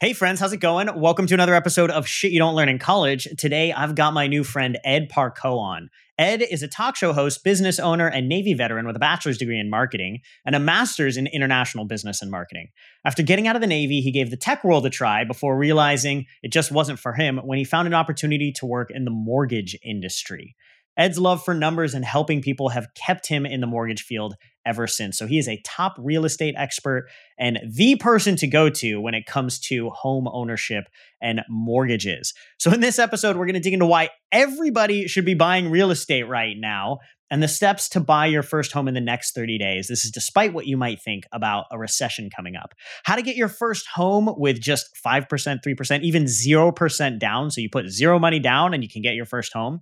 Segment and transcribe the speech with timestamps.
[0.00, 0.88] Hey, friends, how's it going?
[1.00, 3.26] Welcome to another episode of Shit You Don't Learn in College.
[3.36, 5.90] Today, I've got my new friend Ed Parco on.
[6.16, 9.58] Ed is a talk show host, business owner, and Navy veteran with a bachelor's degree
[9.58, 12.68] in marketing and a master's in international business and marketing.
[13.04, 16.26] After getting out of the Navy, he gave the tech world a try before realizing
[16.44, 19.76] it just wasn't for him when he found an opportunity to work in the mortgage
[19.82, 20.54] industry.
[20.96, 24.36] Ed's love for numbers and helping people have kept him in the mortgage field
[24.68, 25.16] ever since.
[25.16, 29.14] So he is a top real estate expert and the person to go to when
[29.14, 30.84] it comes to home ownership
[31.22, 32.34] and mortgages.
[32.58, 35.90] So in this episode, we're going to dig into why everybody should be buying real
[35.90, 36.98] estate right now
[37.30, 39.88] and the steps to buy your first home in the next 30 days.
[39.88, 42.74] This is despite what you might think about a recession coming up.
[43.04, 47.50] How to get your first home with just 5%, 3%, even 0% down.
[47.50, 49.80] So you put zero money down and you can get your first home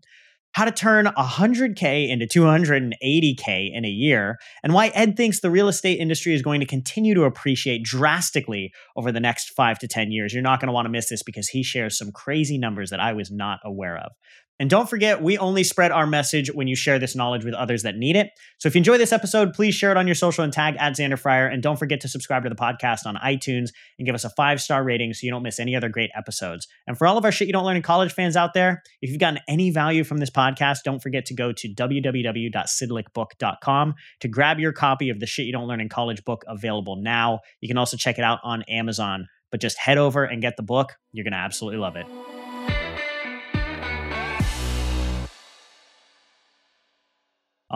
[0.56, 5.68] how to turn 100K into 280K in a year, and why Ed thinks the real
[5.68, 10.12] estate industry is going to continue to appreciate drastically over the next five to 10
[10.12, 10.32] years.
[10.32, 13.00] You're not going to want to miss this because he shares some crazy numbers that
[13.00, 14.12] I was not aware of.
[14.58, 17.82] And don't forget, we only spread our message when you share this knowledge with others
[17.82, 18.30] that need it.
[18.58, 20.94] So if you enjoy this episode, please share it on your social and tag at
[20.94, 21.46] Xander Fryer.
[21.46, 23.68] And don't forget to subscribe to the podcast on iTunes
[23.98, 26.66] and give us a five star rating so you don't miss any other great episodes.
[26.86, 29.10] And for all of our shit you don't learn in college fans out there, if
[29.10, 34.58] you've gotten any value from this podcast, don't forget to go to www.sidlickbook.com to grab
[34.58, 37.40] your copy of the shit you don't learn in college book available now.
[37.60, 39.28] You can also check it out on Amazon.
[39.52, 40.96] But just head over and get the book.
[41.12, 42.35] You're going to absolutely love it.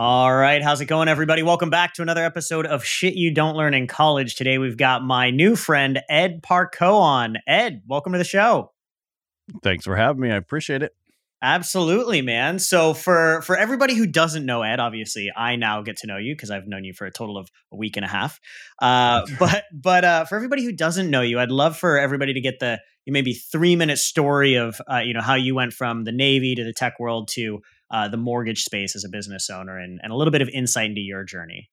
[0.03, 1.43] All right, how's it going, everybody?
[1.43, 4.33] Welcome back to another episode of Shit You Don't Learn in College.
[4.33, 7.37] Today we've got my new friend Ed Parco on.
[7.45, 8.71] Ed, welcome to the show.
[9.61, 10.31] Thanks for having me.
[10.31, 10.95] I appreciate it.
[11.43, 12.57] Absolutely, man.
[12.57, 16.33] So for for everybody who doesn't know Ed, obviously I now get to know you
[16.33, 18.39] because I've known you for a total of a week and a half.
[18.81, 22.41] Uh, but but uh, for everybody who doesn't know you, I'd love for everybody to
[22.41, 26.11] get the maybe three minute story of uh, you know how you went from the
[26.11, 27.61] Navy to the tech world to
[27.91, 30.89] uh, the mortgage space as a business owner and, and a little bit of insight
[30.89, 31.69] into your journey.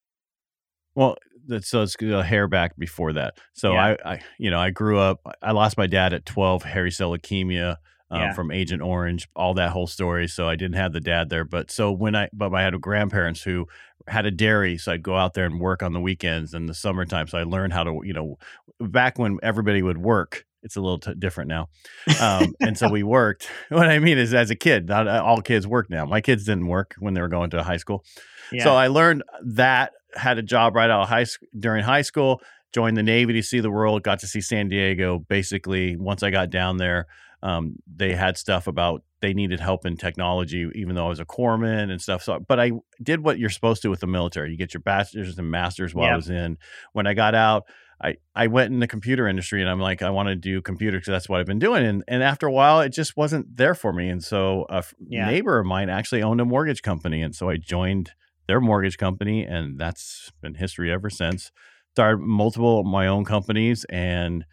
[0.94, 1.16] Well,
[1.60, 3.38] so it's a hair back before that.
[3.54, 3.96] So yeah.
[4.04, 5.20] I, I, you know, I grew up.
[5.40, 7.76] I lost my dad at twelve, hairy cell leukemia
[8.10, 8.32] um, yeah.
[8.34, 10.26] from Agent Orange, all that whole story.
[10.26, 11.44] So I didn't have the dad there.
[11.44, 13.66] But so when I, but I had grandparents who
[14.08, 16.74] had a dairy, so I'd go out there and work on the weekends in the
[16.74, 17.28] summertime.
[17.28, 18.36] So I learned how to, you know,
[18.80, 21.68] back when everybody would work, it's a little t- different now.
[22.20, 23.48] Um, and so we worked.
[23.68, 26.04] What I mean is, as a kid, not all kids work now.
[26.04, 28.04] My kids didn't work when they were going to high school.
[28.50, 28.64] Yeah.
[28.64, 32.40] So I learned that, had a job right out of high school during high school,
[32.72, 35.18] joined the Navy to see the world, got to see San Diego.
[35.18, 37.06] Basically, once I got down there,
[37.42, 41.24] um, they had stuff about they needed help in technology, even though I was a
[41.24, 42.22] corpsman and stuff.
[42.22, 44.50] So, but I did what you're supposed to with the military.
[44.50, 46.56] You get your bachelor's and masters while I was in.
[46.92, 47.64] When I got out,
[48.00, 50.98] I, I went in the computer industry and I'm like, I want to do computer
[50.98, 51.84] because that's what I've been doing.
[51.84, 54.08] And, and after a while, it just wasn't there for me.
[54.08, 55.26] And so a yeah.
[55.26, 57.22] neighbor of mine actually owned a mortgage company.
[57.22, 58.12] And so I joined
[58.46, 61.50] their mortgage company and that's been history ever since.
[61.92, 64.44] Started multiple of my own companies and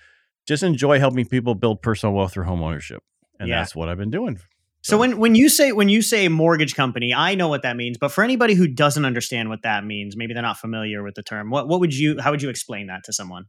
[0.47, 3.03] just enjoy helping people build personal wealth through home ownership.
[3.39, 3.59] And yeah.
[3.59, 4.39] that's what I've been doing
[4.85, 7.97] so when when you say when you say mortgage company, I know what that means,
[7.97, 11.23] but for anybody who doesn't understand what that means, maybe they're not familiar with the
[11.23, 11.49] term.
[11.49, 13.45] What what would you how would you explain that to someone?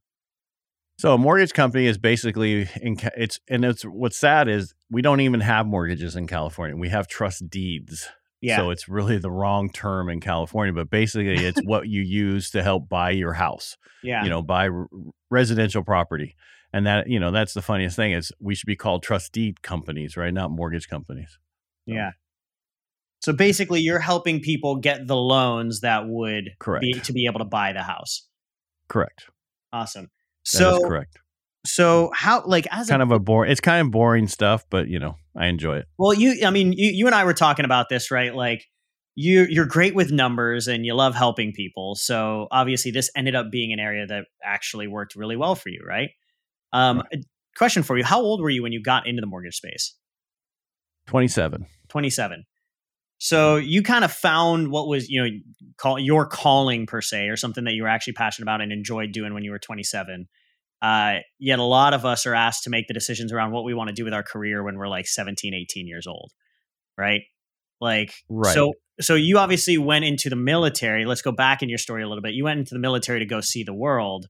[0.98, 5.20] So a mortgage company is basically in, it's and it's what's sad is we don't
[5.20, 6.74] even have mortgages in California.
[6.74, 8.08] We have trust deeds.
[8.40, 8.56] Yeah.
[8.56, 12.62] So it's really the wrong term in California, but basically it's what you use to
[12.62, 13.76] help buy your house.
[14.02, 14.24] Yeah.
[14.24, 14.86] You know, buy r-
[15.30, 16.34] residential property
[16.76, 19.62] and that you know that's the funniest thing is we should be called trust deed
[19.62, 21.38] companies right not mortgage companies
[21.88, 21.94] so.
[21.94, 22.10] yeah
[23.20, 27.38] so basically you're helping people get the loans that would correct be, to be able
[27.38, 28.26] to buy the house
[28.88, 29.26] correct
[29.72, 30.08] awesome
[30.46, 31.18] So correct.
[31.66, 34.88] So how like as kind a, of a boring it's kind of boring stuff, but
[34.88, 35.86] you know, I enjoy it.
[35.98, 38.34] Well, you I mean, you, you and I were talking about this, right?
[38.34, 38.64] Like
[39.16, 41.96] you you're great with numbers and you love helping people.
[41.96, 45.82] So obviously this ended up being an area that actually worked really well for you,
[45.86, 46.10] right?
[46.72, 47.24] Um right.
[47.56, 49.94] question for you, how old were you when you got into the mortgage space?
[51.06, 51.66] 27.
[51.88, 52.44] 27.
[53.18, 55.30] So you kind of found what was, you know,
[55.78, 59.12] call your calling per se, or something that you were actually passionate about and enjoyed
[59.12, 60.28] doing when you were 27.
[60.82, 63.72] Uh, yet a lot of us are asked to make the decisions around what we
[63.72, 66.32] want to do with our career when we're like 17, 18 years old,
[66.98, 67.22] right?
[67.80, 68.54] Like, right.
[68.54, 71.04] so so you obviously went into the military.
[71.04, 72.34] Let's go back in your story a little bit.
[72.34, 74.26] You went into the military to go see the world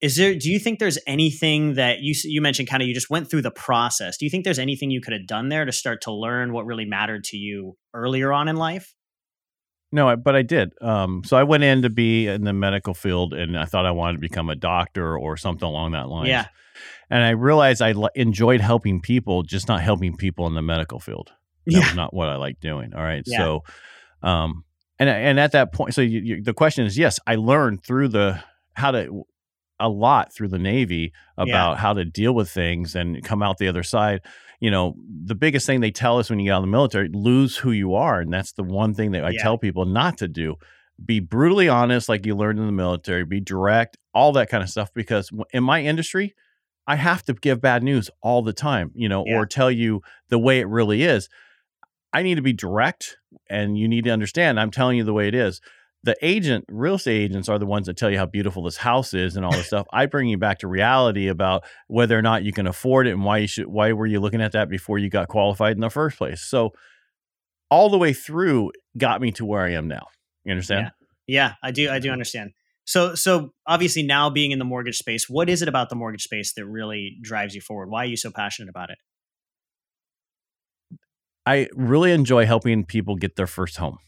[0.00, 3.10] is there do you think there's anything that you you mentioned kind of you just
[3.10, 4.16] went through the process.
[4.16, 6.66] Do you think there's anything you could have done there to start to learn what
[6.66, 8.94] really mattered to you earlier on in life?
[9.92, 13.32] No but i did um, so i went in to be in the medical field
[13.32, 16.46] and i thought i wanted to become a doctor or something along that line yeah.
[17.08, 20.98] And i realized i l- enjoyed helping people just not helping people in the medical
[20.98, 21.32] field.
[21.66, 21.78] That yeah.
[21.80, 23.22] was not what i like doing all right?
[23.24, 23.38] Yeah.
[23.38, 23.62] so
[24.22, 24.64] um
[24.98, 28.08] and and at that point so you, you, the question is yes i learned through
[28.08, 28.42] the
[28.74, 29.24] how to
[29.80, 31.76] a lot through the Navy about yeah.
[31.76, 34.20] how to deal with things and come out the other side.
[34.60, 34.94] You know,
[35.24, 37.72] the biggest thing they tell us when you get out of the military, lose who
[37.72, 38.20] you are.
[38.20, 39.42] And that's the one thing that I yeah.
[39.42, 40.56] tell people not to do.
[41.04, 44.70] Be brutally honest, like you learned in the military, be direct, all that kind of
[44.70, 44.90] stuff.
[44.94, 46.34] Because in my industry,
[46.86, 49.36] I have to give bad news all the time, you know, yeah.
[49.36, 51.28] or tell you the way it really is.
[52.12, 53.16] I need to be direct
[53.50, 55.60] and you need to understand I'm telling you the way it is
[56.04, 59.14] the agent, real estate agents are the ones that tell you how beautiful this house
[59.14, 59.86] is and all this stuff.
[59.90, 63.24] I bring you back to reality about whether or not you can afford it and
[63.24, 65.88] why you should, why were you looking at that before you got qualified in the
[65.88, 66.42] first place?
[66.42, 66.74] So
[67.70, 70.06] all the way through got me to where I am now.
[70.44, 70.90] You understand?
[71.26, 71.90] Yeah, yeah I do.
[71.90, 72.50] I do understand.
[72.84, 76.22] So, so obviously now being in the mortgage space, what is it about the mortgage
[76.22, 77.88] space that really drives you forward?
[77.88, 78.98] Why are you so passionate about it?
[81.46, 83.98] I really enjoy helping people get their first home.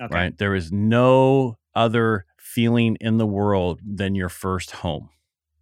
[0.00, 0.14] Okay.
[0.14, 0.38] Right.
[0.38, 5.10] There is no other feeling in the world than your first home.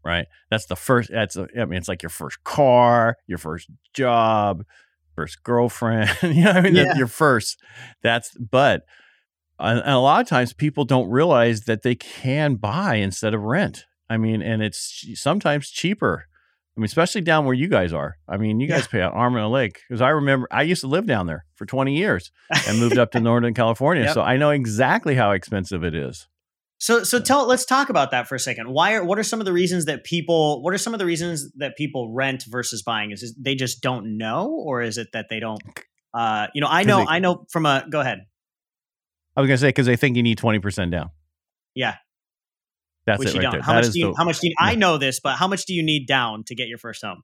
[0.05, 0.27] Right.
[0.51, 1.11] That's the first.
[1.13, 4.65] That's a, I mean, it's like your first car, your first job,
[5.15, 6.11] first girlfriend.
[6.23, 6.97] you know, I mean, yeah.
[6.97, 7.61] your first.
[8.03, 8.85] That's but.
[9.59, 13.87] And a lot of times people don't realize that they can buy instead of rent.
[14.11, 16.27] I mean, and it's sometimes cheaper
[16.77, 18.17] I mean, especially down where you guys are.
[18.27, 18.87] I mean, you guys yeah.
[18.87, 21.45] pay an arm and a leg because I remember I used to live down there
[21.55, 22.31] for 20 years
[22.67, 24.05] and moved up to Northern California.
[24.05, 24.15] Yep.
[24.15, 26.29] So I know exactly how expensive it is.
[26.79, 28.71] So, so tell, let's talk about that for a second.
[28.71, 31.07] Why are, what are some of the reasons that people, what are some of the
[31.07, 33.13] reasons that people rent versus buying?
[33.13, 35.63] Is it they just don't know or is it that they don't,
[36.15, 38.21] uh, you know, I know, they, I know from a, go ahead.
[39.37, 41.11] I was going to say, cause they think you need 20% down.
[41.75, 41.97] Yeah.
[43.07, 43.63] That's Which it right there.
[43.63, 44.07] How much do you?
[44.09, 44.55] The, how much do you?
[44.59, 47.23] I know this, but how much do you need down to get your first home?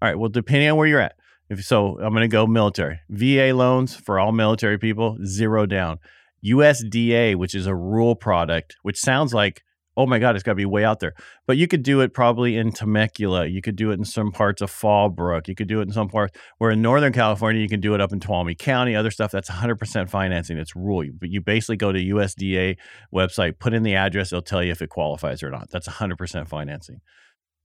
[0.00, 0.18] All right.
[0.18, 1.16] Well, depending on where you're at.
[1.50, 3.00] If so, I'm going to go military.
[3.10, 5.98] VA loans for all military people, zero down.
[6.44, 9.62] USDA, which is a rural product, which sounds like
[9.96, 11.14] oh my God, it's got to be way out there.
[11.46, 13.46] But you could do it probably in Temecula.
[13.46, 15.46] You could do it in some parts of Fallbrook.
[15.46, 18.00] You could do it in some parts where in Northern California, you can do it
[18.00, 19.30] up in Tuolumne County, other stuff.
[19.30, 20.58] That's 100% financing.
[20.58, 21.10] It's rural.
[21.18, 22.76] But you basically go to USDA
[23.12, 25.70] website, put in the address, it'll tell you if it qualifies or not.
[25.70, 27.00] That's 100% financing.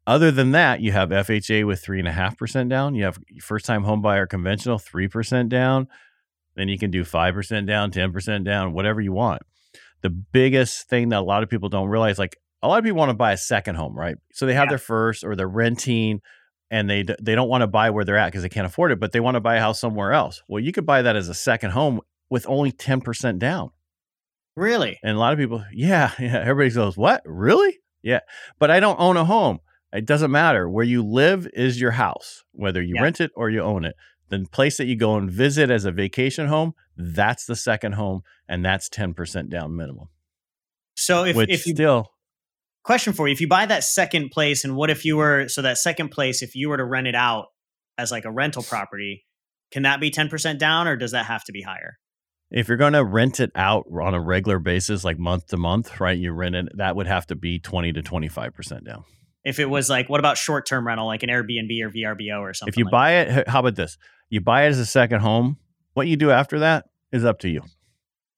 [0.08, 2.96] Other than that, you have FHA with 3.5% down.
[2.96, 5.88] You have first time home buyer conventional, 3% down.
[6.56, 9.44] Then you can do 5% down, 10% down, whatever you want
[10.02, 12.98] the biggest thing that a lot of people don't realize like a lot of people
[12.98, 14.16] want to buy a second home right?
[14.34, 14.72] So they have yeah.
[14.72, 16.22] their first or they're renting
[16.72, 19.00] and they they don't want to buy where they're at because they can't afford it
[19.00, 20.42] but they want to buy a house somewhere else.
[20.48, 23.72] Well you could buy that as a second home with only 10% down.
[24.56, 25.00] Really?
[25.04, 27.22] And a lot of people yeah yeah everybody goes what?
[27.26, 27.80] Really?
[28.02, 28.22] Yeah.
[28.60, 29.60] But i don't own a home.
[29.92, 30.70] It doesn't matter.
[30.70, 33.04] Where you live is your house whether you yeah.
[33.04, 33.96] rent it or you own it
[34.30, 38.22] the place that you go and visit as a vacation home, that's the second home,
[38.48, 40.10] and that's 10% down minimum.
[40.96, 42.12] So if, Which if you still
[42.84, 45.62] question for you, if you buy that second place, and what if you were so
[45.62, 47.48] that second place, if you were to rent it out
[47.98, 49.26] as like a rental property,
[49.72, 51.98] can that be 10% down or does that have to be higher?
[52.52, 56.00] If you're going to rent it out on a regular basis, like month to month,
[56.00, 56.18] right?
[56.18, 59.04] You rent it, that would have to be 20 to 25% down.
[59.44, 62.54] If it was like, what about short term rental, like an Airbnb or VRBO or
[62.54, 62.74] something?
[62.74, 63.38] If you like buy that?
[63.38, 63.98] it, how about this?
[64.30, 65.58] You buy it as a second home.
[65.94, 67.62] What you do after that is up to you.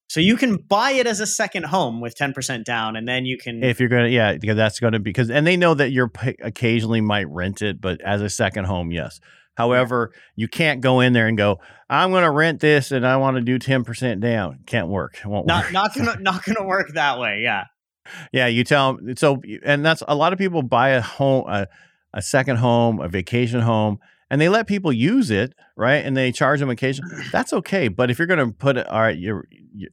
[0.08, 3.38] So you can buy it as a second home with 10% down and then you
[3.38, 5.72] can If you're going to yeah, because that's going to be because and they know
[5.72, 6.10] that you're
[6.42, 9.20] occasionally might rent it, but as a second home, yes.
[9.54, 13.16] However, you can't go in there and go, I'm going to rent this and I
[13.16, 14.60] want to do 10% down.
[14.66, 15.18] Can't work.
[15.18, 15.72] It won't not, work.
[15.72, 17.40] Not going to not going to work that way.
[17.42, 17.64] Yeah.
[18.32, 19.16] Yeah, you tell them.
[19.16, 21.68] So, and that's a lot of people buy a home, a,
[22.12, 23.98] a second home, a vacation home,
[24.32, 26.02] and they let people use it, right?
[26.04, 27.04] And they charge them occasion.
[27.04, 27.30] Mm.
[27.30, 27.88] That's okay.
[27.88, 29.46] But if you're going to put all right, you're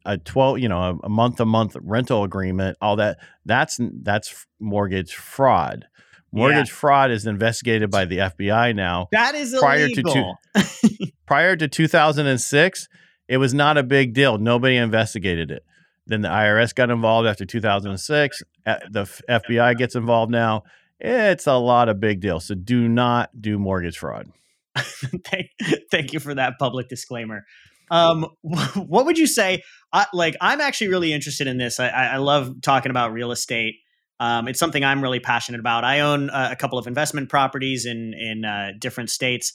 [0.05, 5.13] a twelve, you know, a month to month rental agreement, all that, that's that's mortgage
[5.13, 5.85] fraud.
[6.31, 6.75] Mortgage yeah.
[6.75, 9.09] fraud is investigated by the FBI now.
[9.11, 10.37] That is prior illegal.
[10.53, 12.87] to two, prior to 2006,
[13.27, 14.37] it was not a big deal.
[14.37, 15.63] Nobody investigated it.
[16.07, 18.43] Then the IRS got involved after 2006.
[18.65, 20.63] Eh, the FBI gets involved now.
[20.99, 22.39] It's a lot of big deal.
[22.39, 24.27] So do not do mortgage fraud.
[24.77, 25.49] thank,
[25.91, 27.45] thank you for that public disclaimer.
[27.91, 29.63] Um, what would you say?
[29.91, 31.79] I, like, I'm actually really interested in this.
[31.79, 33.75] I, I love talking about real estate.
[34.19, 35.83] Um, it's something I'm really passionate about.
[35.85, 39.53] I own a, a couple of investment properties in in uh, different states.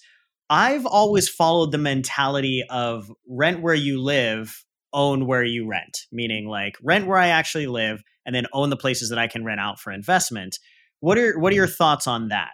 [0.48, 6.46] I've always followed the mentality of rent where you live own where you rent, meaning
[6.46, 9.60] like rent where I actually live and then own the places that I can rent
[9.60, 10.58] out for investment.
[11.04, 12.52] What are what are your thoughts on that?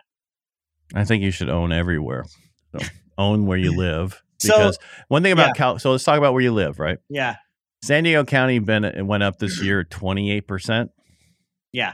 [0.92, 2.24] I think you should own everywhere.
[2.72, 2.84] So
[3.18, 4.20] own where you live.
[4.42, 5.52] Because so, one thing about yeah.
[5.52, 6.98] Cal, so let's talk about where you live, right?
[7.08, 7.36] Yeah.
[7.84, 10.90] San Diego County been went up this year twenty eight percent.
[11.72, 11.92] Yeah.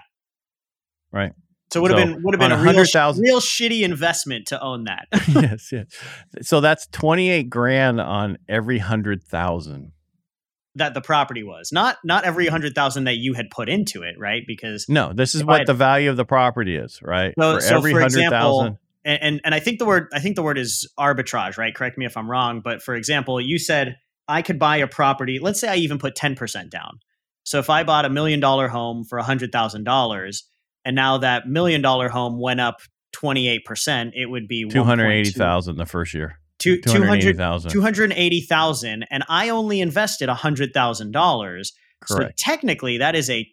[1.13, 1.33] Right.
[1.75, 2.73] So it would have so been would have been a real,
[3.21, 5.09] real shitty investment to own that.
[5.29, 5.87] yes, yes.
[6.41, 9.93] So that's twenty eight grand on every hundred thousand
[10.77, 11.73] that the property was.
[11.73, 12.53] Not not every mm-hmm.
[12.53, 14.43] hundred thousand that you had put into it right?
[14.47, 17.35] Because no this is what had, the value of the property is right?
[17.39, 20.37] So, for so every hundred thousand and, and and i think the word i think
[20.37, 21.75] the word is arbitrage right?
[21.75, 23.97] Correct me if i'm wrong but for example you said
[24.29, 27.01] i could buy a property let's say i even put 10% down.
[27.45, 30.45] So if i bought a million dollar home for a hundred thousand dollars
[30.85, 32.81] and now that million dollar home went up
[33.15, 37.71] 28% it would be 280000 the first year Two, 280,000.
[37.71, 41.67] 280,000 and I only invested $100,000.
[42.07, 43.47] So technically that is a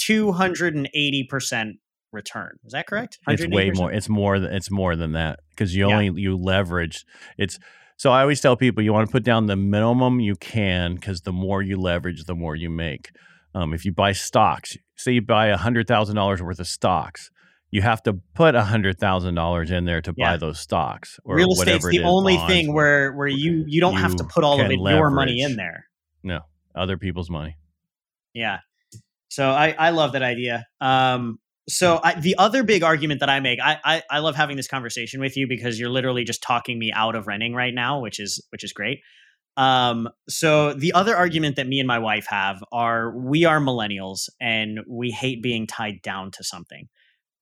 [0.00, 1.72] 280%
[2.12, 2.56] return.
[2.64, 3.18] Is that correct?
[3.28, 3.92] It's way more.
[3.92, 6.12] It's more than it's more than that because you only yeah.
[6.14, 7.04] you leverage
[7.36, 7.58] it's
[7.98, 11.22] so I always tell people you want to put down the minimum you can because
[11.22, 13.10] the more you leverage, the more you make.
[13.54, 17.30] Um, if you buy stocks, say you buy a hundred thousand dollars worth of stocks,
[17.76, 20.30] you have to put a hundred thousand dollars in there to yeah.
[20.30, 21.20] buy those stocks.
[21.24, 24.24] Or Real estate's the only bonds, thing where where you you don't you have to
[24.24, 24.98] put all of it leverage.
[24.98, 25.84] your money in there.
[26.22, 26.40] No,
[26.74, 27.58] other people's money.
[28.32, 28.60] Yeah.
[29.28, 30.64] So I I love that idea.
[30.80, 31.38] Um.
[31.68, 34.68] So I, the other big argument that I make, I, I I love having this
[34.68, 38.18] conversation with you because you're literally just talking me out of renting right now, which
[38.20, 39.00] is which is great.
[39.58, 44.30] Um, so the other argument that me and my wife have are we are millennials
[44.40, 46.88] and we hate being tied down to something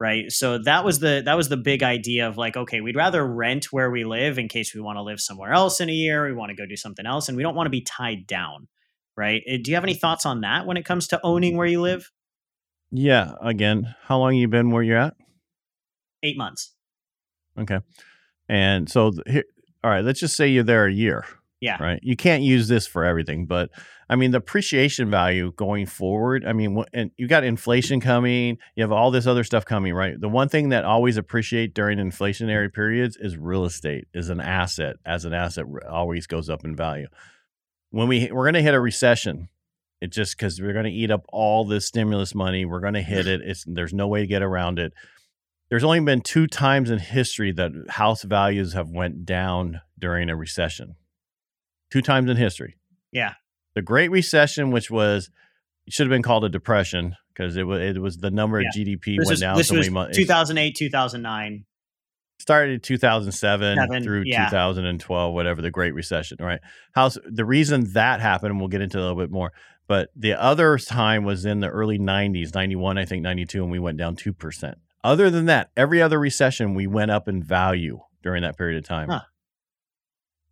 [0.04, 0.30] right?
[0.30, 3.72] So that was the that was the big idea of like okay we'd rather rent
[3.72, 6.34] where we live in case we want to live somewhere else in a year we
[6.34, 8.68] want to go do something else and we don't want to be tied down
[9.16, 9.42] right?
[9.46, 11.80] Eh, do you have any thoughts on that when it comes to owning where you
[11.80, 12.10] live?
[12.90, 15.14] Yeah again how long you been where you're at?
[16.22, 16.74] Eight months.
[17.58, 17.78] Okay
[18.46, 19.44] and so here
[19.82, 21.24] all right let's just say you're there a year
[21.64, 21.82] yeah.
[21.82, 21.98] Right.
[22.02, 23.70] You can't use this for everything, but
[24.10, 26.44] I mean, the appreciation value going forward.
[26.44, 28.58] I mean, and you got inflation coming.
[28.76, 30.20] You have all this other stuff coming, right?
[30.20, 34.08] The one thing that always appreciate during inflationary periods is real estate.
[34.12, 34.96] Is an asset.
[35.06, 37.06] As an asset, always goes up in value.
[37.88, 39.48] When we we're going to hit a recession,
[40.02, 42.66] it just because we're going to eat up all this stimulus money.
[42.66, 43.40] We're going to hit it.
[43.42, 44.92] It's there's no way to get around it.
[45.70, 50.36] There's only been two times in history that house values have went down during a
[50.36, 50.96] recession
[51.94, 52.76] two times in history.
[53.12, 53.34] Yeah.
[53.76, 55.30] The Great Recession, which was
[55.88, 58.68] should have been called a depression because it was it was the number yeah.
[58.68, 60.16] of GDP this went was, down this so many months.
[60.16, 61.64] 2008, 2009.
[62.40, 64.46] Started 2007 Seven, through yeah.
[64.46, 66.58] 2012, whatever the Great Recession, right?
[66.92, 69.52] How's the reason that happened, we'll get into a little bit more.
[69.86, 73.78] But the other time was in the early 90s, 91, I think 92, and we
[73.78, 74.74] went down 2%.
[75.04, 78.84] Other than that, every other recession, we went up in value during that period of
[78.84, 79.08] time.
[79.10, 79.20] Huh.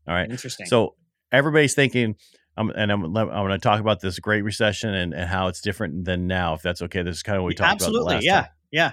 [0.07, 0.31] All right.
[0.31, 0.67] Interesting.
[0.67, 0.95] So
[1.33, 2.17] everybody's thinking,
[2.57, 5.61] um, and I'm, I'm going to talk about this Great Recession and, and how it's
[5.61, 7.03] different than now, if that's okay.
[7.03, 8.15] This is kind of what we talked Absolutely, about.
[8.17, 8.51] Absolutely, yeah, time.
[8.71, 8.93] yeah.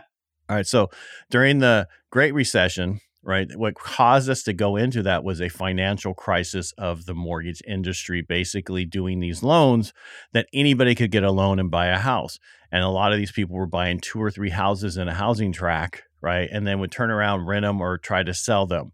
[0.49, 0.67] All right.
[0.67, 0.89] So
[1.29, 6.13] during the Great Recession, right, what caused us to go into that was a financial
[6.13, 9.93] crisis of the mortgage industry, basically doing these loans
[10.33, 12.39] that anybody could get a loan and buy a house.
[12.71, 15.51] And a lot of these people were buying two or three houses in a housing
[15.51, 18.93] track, right, and then would turn around, rent them, or try to sell them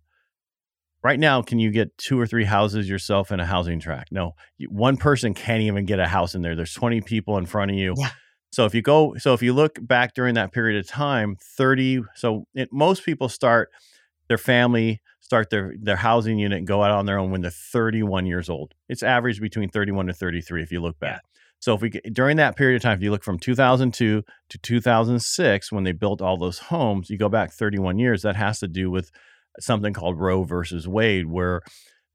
[1.05, 4.33] right now can you get two or three houses yourself in a housing tract no
[4.69, 7.77] one person can't even get a house in there there's 20 people in front of
[7.77, 8.09] you yeah.
[8.51, 12.01] so if you go so if you look back during that period of time 30
[12.15, 13.69] so it, most people start
[14.29, 17.51] their family start their their housing unit and go out on their own when they're
[17.51, 21.29] 31 years old it's average between 31 to 33 if you look back yeah.
[21.59, 25.71] So if we during that period of time, if you look from 2002 to 2006,
[25.71, 28.21] when they built all those homes, you go back 31 years.
[28.21, 29.09] That has to do with
[29.59, 31.61] something called Roe versus Wade, where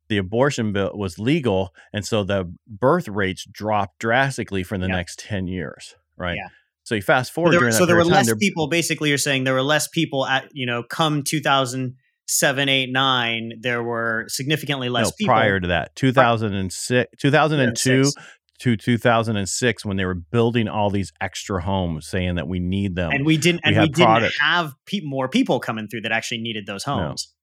[0.08, 4.96] the abortion bill was legal, and so the birth rates dropped drastically for the yep.
[4.96, 5.94] next 10 years.
[6.16, 6.36] Right.
[6.36, 6.48] Yeah.
[6.82, 7.54] So you fast forward.
[7.54, 8.66] So there, so there were less people.
[8.66, 13.52] Basically, you're saying there were less people at you know come 2007, 8, 9.
[13.60, 15.94] There were significantly less no, people prior to that.
[15.94, 18.10] 2006, 2002
[18.60, 23.10] to 2006 when they were building all these extra homes, saying that we need them,
[23.10, 26.38] and we didn't, we and we didn't have pe- more people coming through that actually
[26.38, 27.28] needed those homes.
[27.30, 27.36] No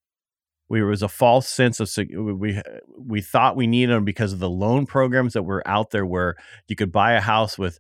[0.70, 1.90] we was a false sense of
[2.38, 2.62] we
[2.98, 6.36] we thought we needed them because of the loan programs that were out there where
[6.68, 7.80] you could buy a house with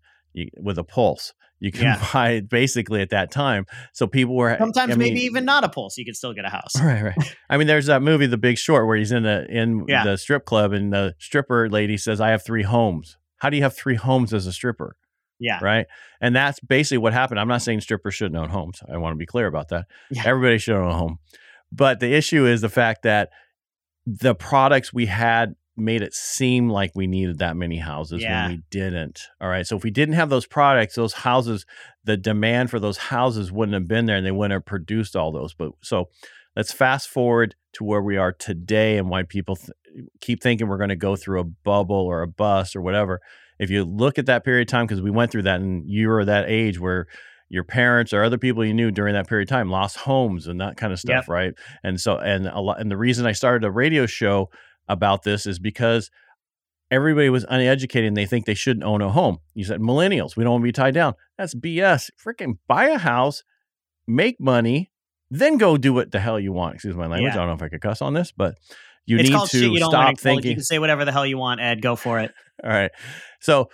[0.58, 2.10] with a pulse you can yeah.
[2.13, 3.65] buy basically at that time.
[3.94, 5.98] So people were sometimes I mean, maybe even not a pulse.
[5.98, 6.74] You could still get a house.
[6.88, 7.36] Right, right.
[7.50, 10.06] I mean, there's that movie, The Big Short, where he's in the in yeah.
[10.06, 13.63] the strip club, and the stripper lady says, "I have three homes." How do you
[13.63, 14.96] have three homes as a stripper?
[15.39, 15.60] Yeah.
[15.62, 15.86] Right.
[16.20, 17.39] And that's basically what happened.
[17.39, 18.82] I'm not saying strippers shouldn't own homes.
[18.91, 19.86] I want to be clear about that.
[20.10, 20.24] Yeah.
[20.25, 21.20] Everybody should own a home.
[21.72, 23.29] But the issue is the fact that
[24.06, 28.48] the products we had made it seem like we needed that many houses yeah.
[28.48, 29.27] when we didn't.
[29.39, 29.67] All right.
[29.67, 31.65] So if we didn't have those products, those houses,
[32.03, 35.32] the demand for those houses wouldn't have been there and they wouldn't have produced all
[35.32, 35.53] those.
[35.53, 36.10] But so
[36.58, 39.70] let's fast forward to where we are today and why people th-
[40.20, 43.22] keep thinking we're going to go through a bubble or a bust or whatever.
[43.60, 46.10] If you look at that period of time, because we went through that and you
[46.10, 47.06] were that age where
[47.48, 50.60] your parents or other people you knew during that period of time lost homes and
[50.60, 51.30] that kind of stuff, yep.
[51.30, 51.54] right?
[51.84, 54.50] And so, and a lot, and the reason I started a radio show
[54.88, 56.10] about this is because
[56.90, 59.38] everybody was uneducated and they think they shouldn't own a home.
[59.54, 61.14] You said millennials, we don't want to be tied down.
[61.38, 62.10] That's BS.
[62.24, 63.44] Freaking buy a house,
[64.08, 64.92] make money,
[65.29, 66.75] then go do what the hell you want.
[66.75, 67.34] Excuse my language.
[67.34, 67.41] Yeah.
[67.41, 68.55] I don't know if I could cuss on this, but
[69.05, 70.50] you it's need to you stop thinking.
[70.50, 71.81] You can say whatever the hell you want, Ed.
[71.81, 72.34] Go for it.
[72.63, 72.91] All right.
[73.39, 73.69] So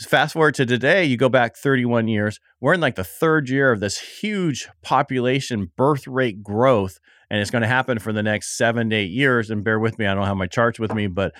[0.00, 2.40] fast forward to today, you go back 31 years.
[2.60, 6.98] We're in like the third year of this huge population birth rate growth
[7.30, 9.50] and it's going to happen for the next seven to eight years.
[9.50, 11.34] And bear with me, I don't have my charts with me, but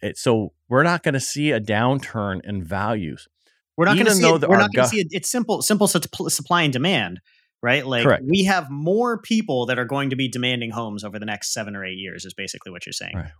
[0.00, 3.28] it, so we're not going to see a downturn in values.
[3.76, 4.28] We're not going to see.
[4.28, 5.08] It, we're not going to see it.
[5.10, 7.20] It's simple, simple supply and demand,
[7.62, 7.86] right?
[7.86, 8.24] Like Correct.
[8.26, 11.76] we have more people that are going to be demanding homes over the next seven
[11.76, 12.24] or eight years.
[12.24, 13.16] Is basically what you're saying.
[13.16, 13.30] Right.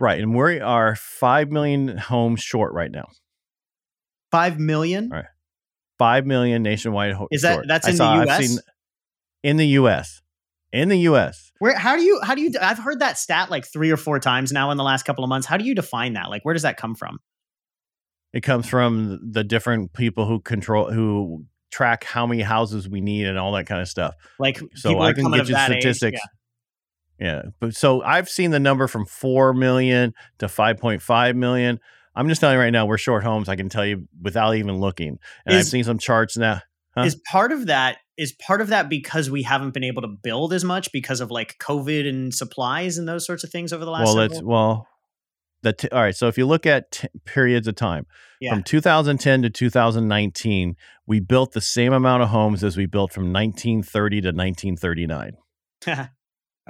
[0.00, 3.08] Right, and we are five million homes short right now.
[4.30, 5.08] Five million.
[5.08, 5.24] Right.
[5.98, 7.14] Five million nationwide.
[7.14, 7.68] Ho- Is that short.
[7.68, 8.60] that's in saw, the U.S.
[9.42, 10.22] in the U.S
[10.72, 11.52] in the US.
[11.58, 14.20] Where how do you how do you I've heard that stat like 3 or 4
[14.20, 15.46] times now in the last couple of months.
[15.46, 16.30] How do you define that?
[16.30, 17.18] Like where does that come from?
[18.32, 23.26] It comes from the different people who control who track how many houses we need
[23.26, 24.14] and all that kind of stuff.
[24.38, 26.18] Like so I can get you statistics.
[26.18, 26.22] Age,
[27.20, 27.26] yeah.
[27.26, 27.42] yeah.
[27.60, 31.80] But so I've seen the number from 4 million to 5.5 million.
[32.14, 33.48] I'm just telling you right now, we're short homes.
[33.48, 35.18] I can tell you without even looking.
[35.46, 36.62] And is, I've seen some charts now.
[36.96, 37.04] Huh?
[37.04, 40.52] Is part of that is part of that because we haven't been able to build
[40.52, 43.90] as much because of like COVID and supplies and those sorts of things over the
[43.92, 44.06] last.
[44.06, 44.88] Well, let's well,
[45.62, 46.14] the t- all right.
[46.14, 48.06] So if you look at t- periods of time
[48.40, 48.52] yeah.
[48.52, 53.32] from 2010 to 2019, we built the same amount of homes as we built from
[53.32, 55.32] 1930 to 1939.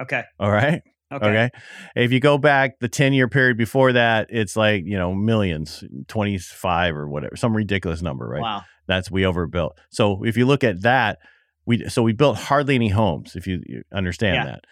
[0.01, 0.23] okay.
[0.39, 0.81] All right.
[1.11, 1.25] Okay.
[1.25, 1.49] okay.
[1.95, 5.83] If you go back the 10 year period before that, it's like, you know, millions,
[6.07, 8.41] 25 or whatever, some ridiculous number, right?
[8.41, 8.61] Wow.
[8.87, 9.79] That's we overbuilt.
[9.89, 11.19] So if you look at that,
[11.65, 14.45] we so we built hardly any homes if you, you understand yeah.
[14.45, 14.65] that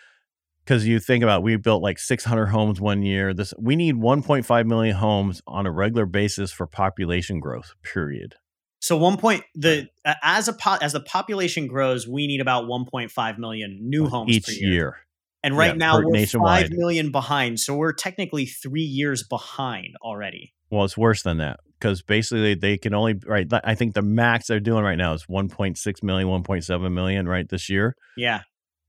[0.67, 4.65] because you think about we built like 600 homes one year this we need 1.5
[4.65, 8.35] million homes on a regular basis for population growth period
[8.79, 12.65] so one point the uh, as a po- as the population grows we need about
[12.65, 14.71] 1.5 million new homes each year.
[14.71, 14.97] year.
[15.41, 16.67] and right yeah, now we're nationwide.
[16.67, 21.59] 5 million behind so we're technically 3 years behind already well it's worse than that
[21.79, 23.47] because basically they can only right.
[23.63, 27.69] I think the max they're doing right now is 1.6 million, 1.7 million right this
[27.69, 27.95] year.
[28.17, 28.41] Yeah,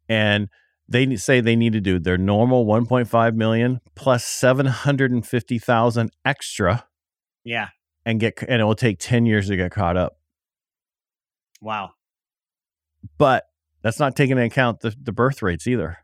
[0.08, 0.48] and
[0.88, 6.86] they say they need to do their normal 1.5 million plus 750,000 extra.
[7.44, 7.68] Yeah,
[8.04, 10.18] and get and it will take 10 years to get caught up.
[11.60, 11.90] Wow.
[13.16, 13.44] But
[13.82, 15.98] that's not taking into account the, the birth rates either.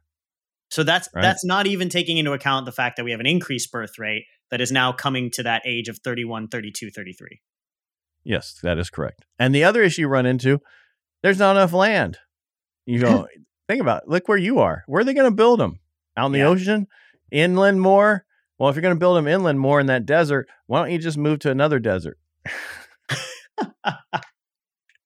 [0.70, 1.22] So that's right?
[1.22, 4.24] that's not even taking into account the fact that we have an increased birth rate
[4.50, 7.40] that is now coming to that age of 31, 32, 33.
[8.24, 9.24] Yes, that is correct.
[9.38, 10.60] And the other issue you run into,
[11.22, 12.18] there's not enough land.
[12.86, 13.26] You go,
[13.68, 14.08] think about it.
[14.08, 14.84] Look where you are.
[14.86, 15.80] Where are they going to build them?
[16.16, 16.46] Out in the yeah.
[16.46, 16.86] ocean?
[17.30, 18.24] Inland more?
[18.58, 20.98] Well, if you're going to build them inland more in that desert, why don't you
[20.98, 22.18] just move to another desert?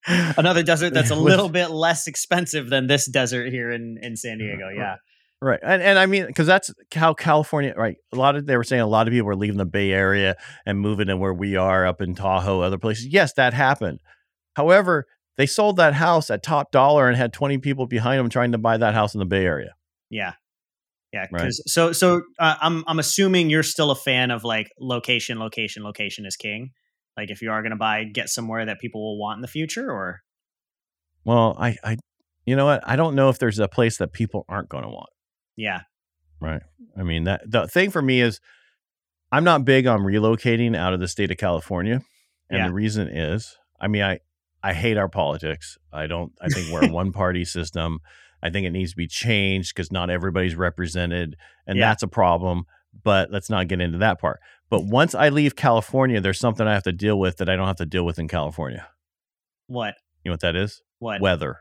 [0.07, 4.35] another desert that's a little bit less expensive than this desert here in, in San
[4.35, 4.69] uh, Diego.
[4.69, 4.95] Yeah.
[5.41, 5.59] Right.
[5.63, 7.95] And and I mean, because that's how California, right?
[8.11, 10.35] A lot of they were saying a lot of people were leaving the Bay Area
[10.65, 13.07] and moving to where we are up in Tahoe, other places.
[13.07, 13.99] Yes, that happened.
[14.55, 15.07] However,
[15.39, 18.57] they sold that house at top dollar and had 20 people behind them trying to
[18.57, 19.73] buy that house in the Bay Area.
[20.09, 20.33] Yeah.
[21.13, 21.71] Yeah, because right.
[21.71, 26.25] so so uh, I'm I'm assuming you're still a fan of like location, location, location
[26.25, 26.71] is king.
[27.15, 29.47] Like if you are going to buy, get somewhere that people will want in the
[29.47, 30.19] future, or.
[31.23, 31.97] Well, I I,
[32.45, 32.83] you know what?
[32.85, 35.09] I don't know if there's a place that people aren't going to want.
[35.55, 35.81] Yeah.
[36.39, 36.61] Right.
[36.95, 38.39] I mean that the thing for me is,
[39.31, 42.01] I'm not big on relocating out of the state of California,
[42.51, 42.67] and yeah.
[42.67, 44.19] the reason is, I mean, I
[44.63, 45.77] I hate our politics.
[45.91, 46.31] I don't.
[46.41, 47.99] I think we're a one party system.
[48.41, 51.35] I think it needs to be changed because not everybody's represented,
[51.67, 51.89] and yeah.
[51.89, 52.65] that's a problem.
[53.03, 54.39] But let's not get into that part.
[54.69, 57.67] But once I leave California, there's something I have to deal with that I don't
[57.67, 58.87] have to deal with in California.
[59.67, 59.95] What?
[60.23, 60.81] You know what that is?
[60.99, 61.21] What?
[61.21, 61.59] Weather.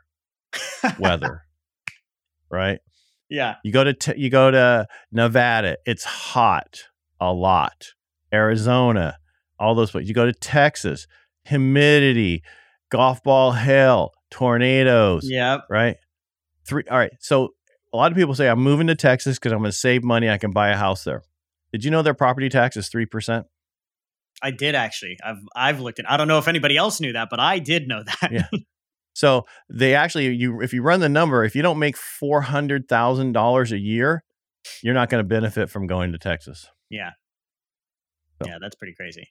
[0.98, 1.42] Weather.
[2.50, 2.78] Right?
[3.28, 3.56] Yeah.
[3.62, 6.84] You go to t- you go to Nevada, it's hot
[7.20, 7.88] a lot.
[8.32, 9.18] Arizona,
[9.58, 10.08] all those places.
[10.08, 11.06] You go to Texas,
[11.44, 12.42] humidity,
[12.90, 15.28] golf ball hail, tornadoes.
[15.28, 15.66] Yep.
[15.70, 15.96] Right?
[16.66, 16.84] Three.
[16.90, 17.12] All right.
[17.20, 17.54] So
[17.92, 20.28] a lot of people say I'm moving to Texas because I'm going to save money.
[20.28, 21.22] I can buy a house there.
[21.72, 23.46] Did you know their property tax is three percent?
[24.42, 25.18] I did actually.
[25.24, 26.10] I've I've looked at.
[26.10, 28.32] I don't know if anybody else knew that, but I did know that.
[28.32, 28.48] yeah.
[29.14, 32.88] So they actually, you if you run the number, if you don't make four hundred
[32.88, 34.22] thousand dollars a year,
[34.80, 36.68] you're not going to benefit from going to Texas.
[36.88, 37.10] Yeah.
[38.40, 38.48] So.
[38.48, 39.26] Yeah, that's pretty crazy.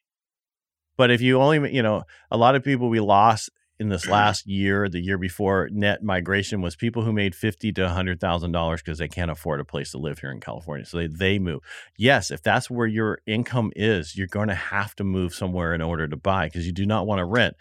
[0.98, 4.48] But if you only, you know, a lot of people we lost in this last
[4.48, 8.82] year, the year before, net migration was people who made fifty to hundred thousand dollars
[8.82, 11.62] because they can't afford a place to live here in California, so they they move.
[11.98, 15.82] Yes, if that's where your income is, you're going to have to move somewhere in
[15.82, 17.56] order to buy because you do not want to rent.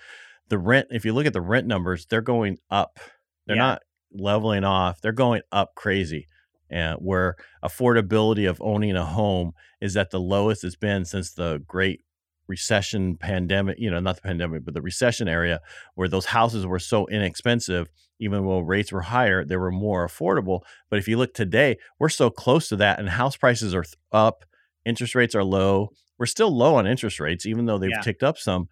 [0.48, 2.98] The rent, if you look at the rent numbers, they're going up.
[3.46, 3.62] They're yeah.
[3.62, 5.00] not leveling off.
[5.00, 6.26] They're going up crazy.
[6.68, 11.62] And where affordability of owning a home is at the lowest it's been since the
[11.66, 12.00] Great
[12.48, 15.60] recession pandemic, you know, not the pandemic, but the recession area
[15.94, 17.88] where those houses were so inexpensive,
[18.20, 20.60] even though rates were higher, they were more affordable.
[20.90, 24.44] But if you look today, we're so close to that and house prices are up,
[24.84, 25.90] interest rates are low.
[26.18, 28.00] We're still low on interest rates, even though they've yeah.
[28.00, 28.68] ticked up some.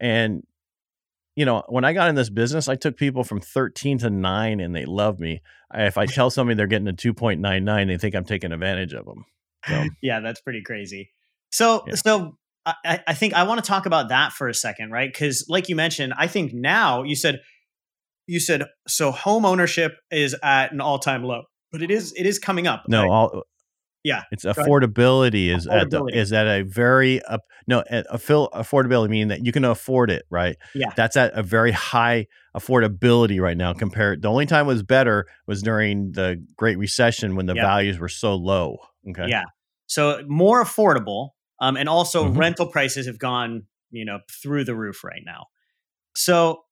[0.00, 0.42] And
[1.34, 4.60] you know, when I got in this business, I took people from 13 to 9
[4.60, 5.40] and they love me.
[5.72, 9.24] If I tell somebody they're getting a 2.99, they think I'm taking advantage of them.
[9.66, 9.84] So.
[10.02, 11.10] yeah, that's pretty crazy.
[11.50, 11.94] So, yeah.
[11.94, 15.12] so I, I think I want to talk about that for a second, right?
[15.12, 17.40] Because, like you mentioned, I think now you said
[18.26, 22.26] you said so home ownership is at an all time low, but it is it
[22.26, 22.84] is coming up.
[22.88, 23.10] No, right?
[23.10, 23.42] all
[24.04, 25.82] yeah, it's affordability is affordability.
[25.82, 29.64] at the, is at a very up no a, fill, affordability meaning that you can
[29.64, 30.56] afford it, right?
[30.74, 33.72] Yeah, that's at a very high affordability right now.
[33.74, 37.98] Compared, the only time it was better was during the Great Recession when the values
[37.98, 38.78] were so low.
[39.08, 39.44] Okay, yeah,
[39.86, 41.30] so more affordable
[41.62, 42.36] um, and also mm-hmm.
[42.36, 45.46] rental prices have gone, you know, through the roof right now.
[46.14, 46.64] So,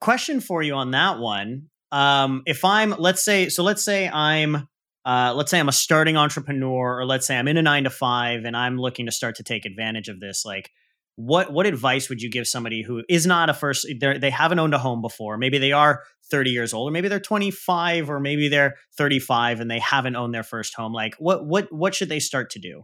[0.00, 1.68] question for you on that one.
[1.92, 4.68] Um, if I'm, let's say, so let's say I'm,
[5.04, 7.90] uh, let's say I'm a starting entrepreneur, or let's say I'm in a nine to
[7.90, 10.44] five and I'm looking to start to take advantage of this.
[10.44, 10.72] Like,
[11.16, 13.86] what what advice would you give somebody who is not a first?
[14.00, 15.38] They haven't owned a home before.
[15.38, 16.02] Maybe they are
[16.32, 20.34] 30 years old, or maybe they're 25, or maybe they're 35 and they haven't owned
[20.34, 20.92] their first home.
[20.92, 22.82] Like, what what what should they start to do?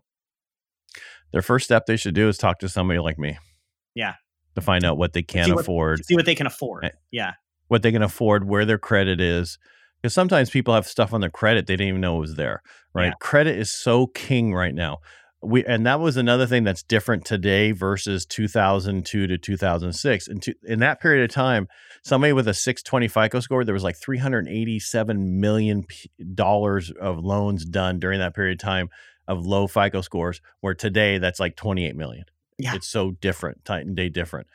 [1.33, 3.39] Their first step they should do is talk to somebody like me.
[3.95, 4.15] Yeah.
[4.55, 6.05] To find out what they can see what, afford.
[6.05, 6.85] See what they can afford.
[6.87, 7.33] Eh, yeah.
[7.69, 9.59] What they can afford, where their credit is.
[10.01, 12.63] Because sometimes people have stuff on their credit they didn't even know was there.
[12.95, 13.07] Right.
[13.07, 13.13] Yeah.
[13.21, 14.99] Credit is so king right now.
[15.43, 20.29] We and that was another thing that's different today versus 2002 to 2006.
[20.29, 21.67] And to, in that period of time,
[22.03, 25.87] somebody with a 620 FICO score, there was like 387 million
[26.35, 28.91] dollars of loans done during that period of time
[29.31, 32.25] of low FICO scores, where today that's like 28 million.
[32.59, 32.75] Yeah.
[32.75, 34.49] It's so different, night and day different.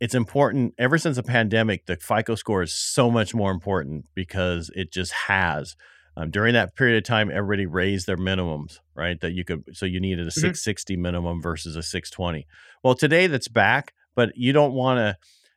[0.00, 4.70] It's important ever since the pandemic, the FICO score is so much more important because
[4.74, 5.76] it just has.
[6.16, 9.20] Um, during that period of time, everybody raised their minimums, right?
[9.20, 10.40] That you could, so you needed a mm-hmm.
[10.40, 12.46] 660 minimum versus a 620.
[12.82, 15.16] Well, today that's back, but you don't want to.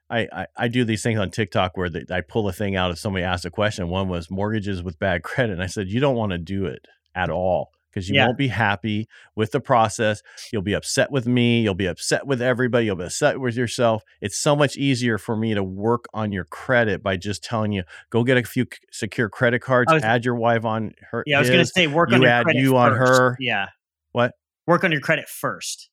[0.10, 3.00] I, I, I, do these things on TikTok where I pull a thing out if
[3.00, 3.88] somebody asks a question.
[3.88, 5.54] One was mortgages with bad credit.
[5.54, 8.26] And I said, you don't want to do it at all because you yeah.
[8.26, 10.22] won't be happy with the process.
[10.52, 11.62] You'll be upset with me.
[11.62, 12.86] You'll be upset with everybody.
[12.86, 14.04] You'll be upset with yourself.
[14.22, 17.84] It's so much easier for me to work on your credit by just telling you
[18.10, 21.24] go get a few secure credit cards, was, add your wife on her.
[21.26, 22.76] Yeah, I was going to say work on you add you first.
[22.76, 23.38] on her.
[23.40, 23.68] Yeah.
[24.12, 24.34] What?
[24.66, 25.90] Work on your credit first.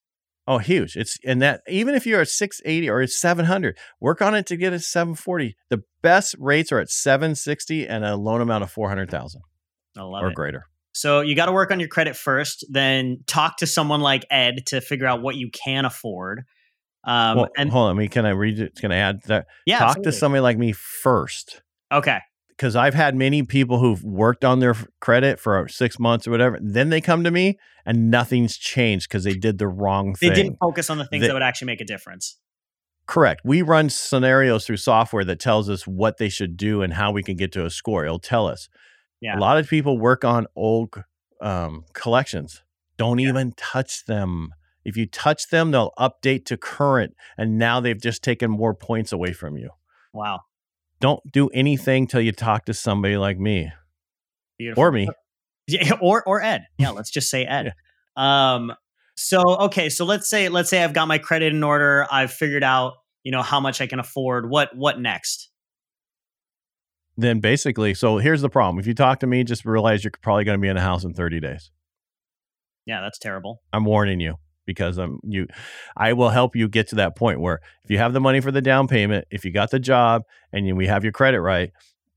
[0.47, 0.97] Oh, huge.
[0.97, 4.57] It's and that even if you're at 680 or it's 700, work on it to
[4.57, 5.57] get a 740.
[5.69, 9.43] The best rates are at 760 and a loan amount of 400,000.
[9.97, 10.35] I love or it.
[10.35, 10.65] greater.
[11.01, 14.67] So you got to work on your credit first, then talk to someone like Ed
[14.67, 16.43] to figure out what you can afford.
[17.05, 18.75] Um, well, and hold on, I mean, can I read it?
[18.75, 19.47] Can I add that?
[19.65, 20.13] Yeah, talk absolutely.
[20.13, 21.63] to somebody like me first.
[21.91, 22.19] Okay.
[22.51, 26.59] Because I've had many people who've worked on their credit for six months or whatever.
[26.61, 30.29] Then they come to me and nothing's changed because they did the wrong thing.
[30.29, 32.37] They didn't focus on the things they, that would actually make a difference.
[33.07, 33.41] Correct.
[33.43, 37.23] We run scenarios through software that tells us what they should do and how we
[37.23, 38.05] can get to a score.
[38.05, 38.69] It'll tell us.
[39.21, 39.37] Yeah.
[39.37, 41.03] A lot of people work on old
[41.41, 42.63] um, collections.
[42.97, 43.29] Don't yeah.
[43.29, 44.55] even touch them.
[44.85, 49.13] If you touch them, they'll update to current, and now they've just taken more points
[49.13, 49.71] away from you.
[50.15, 50.41] Wow.
[51.01, 53.73] Don't do anything till you talk to somebody like me.
[54.59, 54.85] Beautiful.
[54.85, 55.09] Or me.
[55.69, 56.67] Yeah, or or Ed.
[56.79, 57.75] Yeah, let's just say Ed.
[58.17, 58.55] yeah.
[58.57, 58.73] Um
[59.15, 62.65] so okay, so let's say let's say I've got my credit in order, I've figured
[62.65, 64.51] out, you know, how much I can afford.
[64.51, 65.50] What what next?
[67.17, 68.79] Then basically, so here's the problem.
[68.79, 71.05] If you talk to me, just realize you're probably going to be in a house
[71.05, 71.71] in 30 days.
[72.87, 73.63] Yeah, that's terrible.
[73.73, 75.47] I'm warning you because I'm you
[75.97, 78.51] I will help you get to that point where if you have the money for
[78.51, 81.73] the down payment, if you got the job and you, we have your credit right,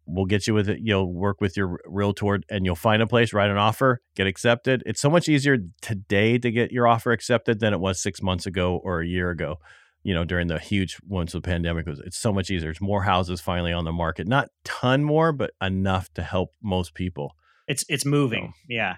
[0.05, 0.79] we'll get you with it.
[0.81, 4.83] You'll work with your realtor and you'll find a place, write an offer, get accepted.
[4.85, 8.45] It's so much easier today to get your offer accepted than it was six months
[8.45, 9.57] ago or a year ago.
[10.03, 12.67] You know, during the huge once the pandemic was, it's so much easier.
[12.67, 16.93] There's more houses finally on the market, not ton more, but enough to help most
[16.93, 17.35] people.
[17.67, 18.95] It's it's moving, so, yeah.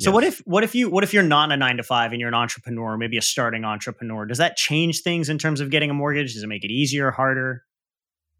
[0.00, 0.14] So yes.
[0.14, 2.28] what if what if you what if you're not a nine to five and you're
[2.28, 4.26] an entrepreneur, maybe a starting entrepreneur?
[4.26, 6.34] Does that change things in terms of getting a mortgage?
[6.34, 7.64] Does it make it easier, harder?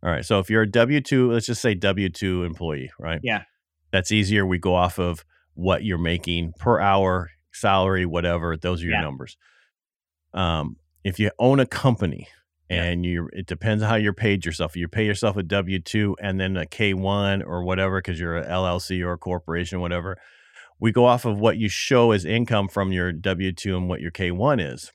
[0.03, 0.25] All right.
[0.25, 3.21] So if you're a W two, let's just say W two employee, right?
[3.23, 3.43] Yeah.
[3.91, 4.47] That's easier.
[4.47, 8.57] We go off of what you're making per hour, salary, whatever.
[8.57, 9.01] Those are your yeah.
[9.01, 9.37] numbers.
[10.35, 10.77] Um,
[11.09, 12.29] if you own a company
[12.71, 13.11] and yeah.
[13.11, 14.77] you, it depends on how you're paid yourself.
[14.77, 18.37] You pay yourself a W two and then a K one or whatever because you're
[18.37, 20.17] a LLC or a corporation, whatever.
[20.79, 24.01] We go off of what you show as income from your W two and what
[24.01, 24.93] your K one is.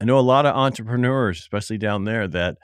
[0.00, 2.56] I know a lot of entrepreneurs, especially down there, that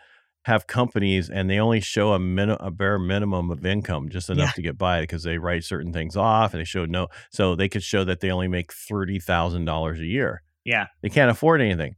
[0.45, 4.49] have companies and they only show a min- a bare minimum of income, just enough
[4.49, 4.53] Yeah.
[4.53, 7.09] to get by because they write certain things off and they show no.
[7.31, 10.43] So they could show that they only make thirty thousand dollars a year.
[10.65, 10.87] Yeah.
[11.03, 11.97] They can't afford anything.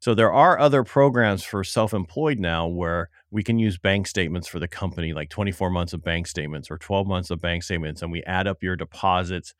[0.00, 4.58] So there are other programs for self-employed now where we can use bank statements for
[4.58, 8.10] the company, like 24 months of bank statements or 12 months of bank statements, and
[8.10, 9.54] we add up your deposits.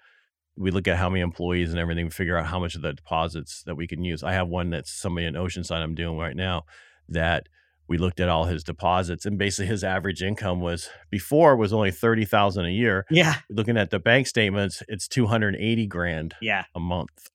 [0.57, 2.95] We look at how many employees and everything, we figure out how much of the
[2.95, 4.23] deposits that we can use.
[4.23, 6.65] I have one that's somebody in Oceanside I'm doing right now
[7.11, 7.47] that
[7.87, 11.91] we looked at all his deposits and basically his average income was before was only
[11.91, 13.05] 30,000 a year.
[13.11, 13.35] Yeah.
[13.51, 16.65] Looking at the bank statements, it's 280 grand Yeah.
[16.75, 17.29] a month.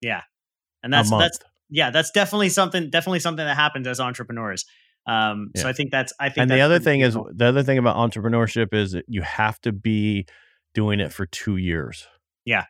[0.00, 0.22] Yeah.
[0.82, 1.38] And that's that's
[1.70, 4.64] yeah, that's definitely something definitely something that happens as entrepreneurs.
[5.06, 7.78] Um so I think that's I think and the other thing is the other thing
[7.78, 10.26] about entrepreneurship is that you have to be
[10.74, 12.06] doing it for two years.
[12.44, 12.64] Yeah.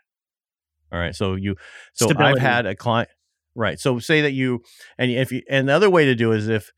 [0.92, 1.14] All right.
[1.14, 1.56] So you
[1.92, 3.10] so I've had a client
[3.54, 3.78] right.
[3.78, 4.62] So say that you
[4.98, 6.72] and if you and the other way to do it is if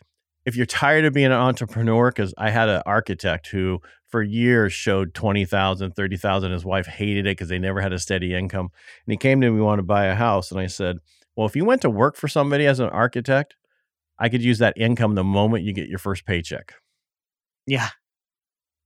[0.45, 4.73] if you're tired of being an entrepreneur, because I had an architect who for years
[4.73, 6.53] showed 20,000, 30,000.
[6.53, 8.71] His wife hated it because they never had a steady income.
[9.07, 10.51] And he came to me, we wanted to buy a house.
[10.51, 10.99] And I said,
[11.37, 13.57] well, if you went to work for somebody as an architect,
[14.19, 16.75] I could use that income the moment you get your first paycheck
[17.67, 17.89] Yeah.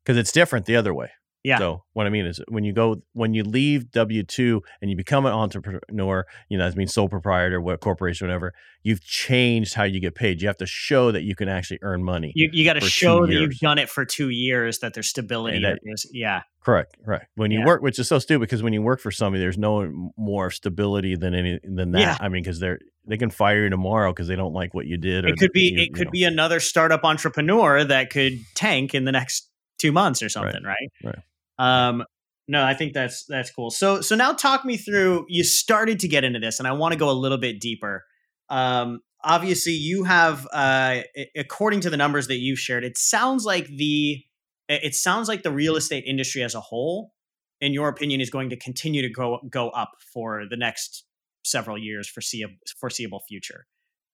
[0.05, 1.11] because it's different the other way.
[1.47, 1.59] Yeah.
[1.59, 4.97] So what I mean is when you go when you leave W two and you
[4.97, 9.85] become an entrepreneur, you know, that means sole proprietor, what corporation, whatever, you've changed how
[9.85, 10.43] you get paid.
[10.43, 12.33] You have to show that you can actually earn money.
[12.35, 15.57] You you got to show that you've done it for 2 years that there's stability
[15.59, 16.43] And that- that there's, yeah.
[16.65, 16.97] Correct.
[17.07, 17.23] Right.
[17.37, 17.67] When you Yeah.
[17.67, 21.15] work, which is so stupid because when you work for somebody, there's no more stability
[21.15, 22.01] than any than that.
[22.01, 22.17] Yeah.
[22.19, 24.97] I mean, because they're they can fire you tomorrow because they don't like what you
[24.97, 25.25] did.
[25.25, 26.11] Or It could be you- it you could know.
[26.11, 30.91] be another startup entrepreneur that could tank in the next 2 months or something, right?
[31.05, 31.19] right.
[31.59, 32.05] Um
[32.49, 33.71] no, I think that's that's cool.
[33.71, 36.93] So so now talk me through you started to get into this and I want
[36.93, 38.05] to go a little bit deeper.
[38.49, 41.01] Um obviously you have uh
[41.37, 44.23] according to the numbers that you've shared, it sounds like the
[44.69, 47.13] it sounds like the real estate industry as a whole
[47.61, 51.05] in your opinion is going to continue to go go up for the next
[51.45, 53.67] several years foreseeable foreseeable future.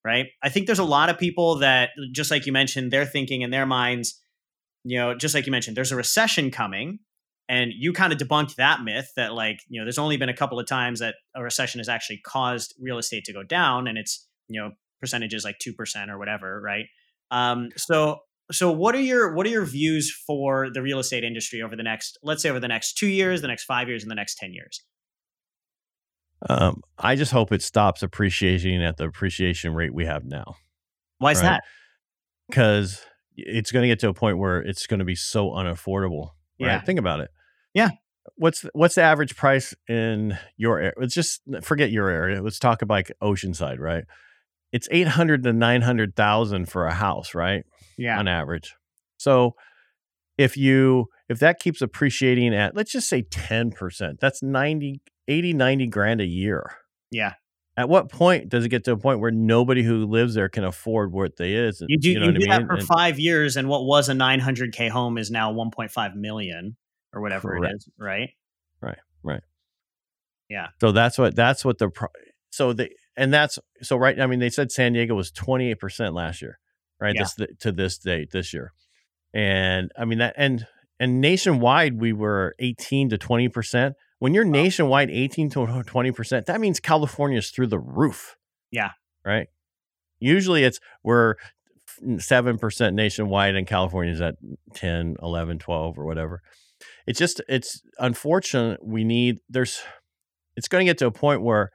[0.05, 0.27] Right?
[0.43, 3.51] I think there's a lot of people that just like you mentioned, they're thinking in
[3.51, 4.21] their minds,
[4.83, 6.99] you know, just like you mentioned, there's a recession coming
[7.49, 10.37] and you kind of debunked that myth that like you know there's only been a
[10.37, 13.99] couple of times that a recession has actually caused real estate to go down and
[13.99, 16.87] it's you know percentages like 2% or whatever right
[17.31, 18.19] um so
[18.51, 21.83] so what are your what are your views for the real estate industry over the
[21.83, 24.37] next let's say over the next 2 years the next 5 years and the next
[24.37, 24.83] 10 years
[26.49, 30.57] Um, I just hope it stops appreciating at the appreciation rate we have now.
[31.19, 31.45] why is Right.
[31.51, 31.65] that
[32.49, 33.05] because
[33.37, 36.31] it's going to get to a point where it's going to be so unaffordable.
[36.63, 36.73] Right?
[36.73, 36.81] Yeah.
[36.81, 37.31] Think about it.
[37.75, 37.91] Yeah.
[38.37, 40.93] what's what's the average price in your area?
[40.99, 42.43] Let's just forget your area.
[42.43, 44.05] Let's talk about like Oceanside, right?
[44.73, 47.65] It's eight hundred to nine hundred thousand for a house, right?
[47.99, 48.75] Yeah, on average.
[49.19, 49.55] So
[50.39, 55.87] if you if that keeps appreciating at let's just say 10%, that's 90 80 90
[55.87, 56.73] grand a year.
[57.11, 57.35] Yeah.
[57.77, 60.63] At what point does it get to a point where nobody who lives there can
[60.65, 61.83] afford what they is?
[61.89, 62.67] You do, you, know you do that mean?
[62.67, 66.77] for and, five years, and what was a 900k home is now 1.5 million
[67.15, 67.73] or whatever correct.
[67.73, 68.31] it is, right?
[68.83, 69.43] Right, right.
[70.51, 70.69] Yeah.
[70.83, 71.91] So that's what that's what the
[72.51, 74.21] so the and that's so right.
[74.21, 76.59] I mean, they said San Diego was 28 percent last year,
[77.01, 77.15] right?
[77.15, 77.25] Yeah.
[77.39, 78.75] This to this date this year,
[79.33, 80.67] and I mean that and
[81.01, 86.61] and nationwide we were 18 to 20 percent when you're nationwide 18 to 20%, that
[86.61, 88.37] means California's through the roof.
[88.71, 88.91] Yeah.
[89.25, 89.49] Right.
[90.21, 91.35] Usually it's we're
[92.01, 94.37] 7% nationwide and California's at
[94.75, 96.41] 10, 11, 12 or whatever.
[97.05, 98.79] It's just, it's unfortunate.
[98.87, 99.83] We need, there's,
[100.57, 101.73] it's going to get to a point where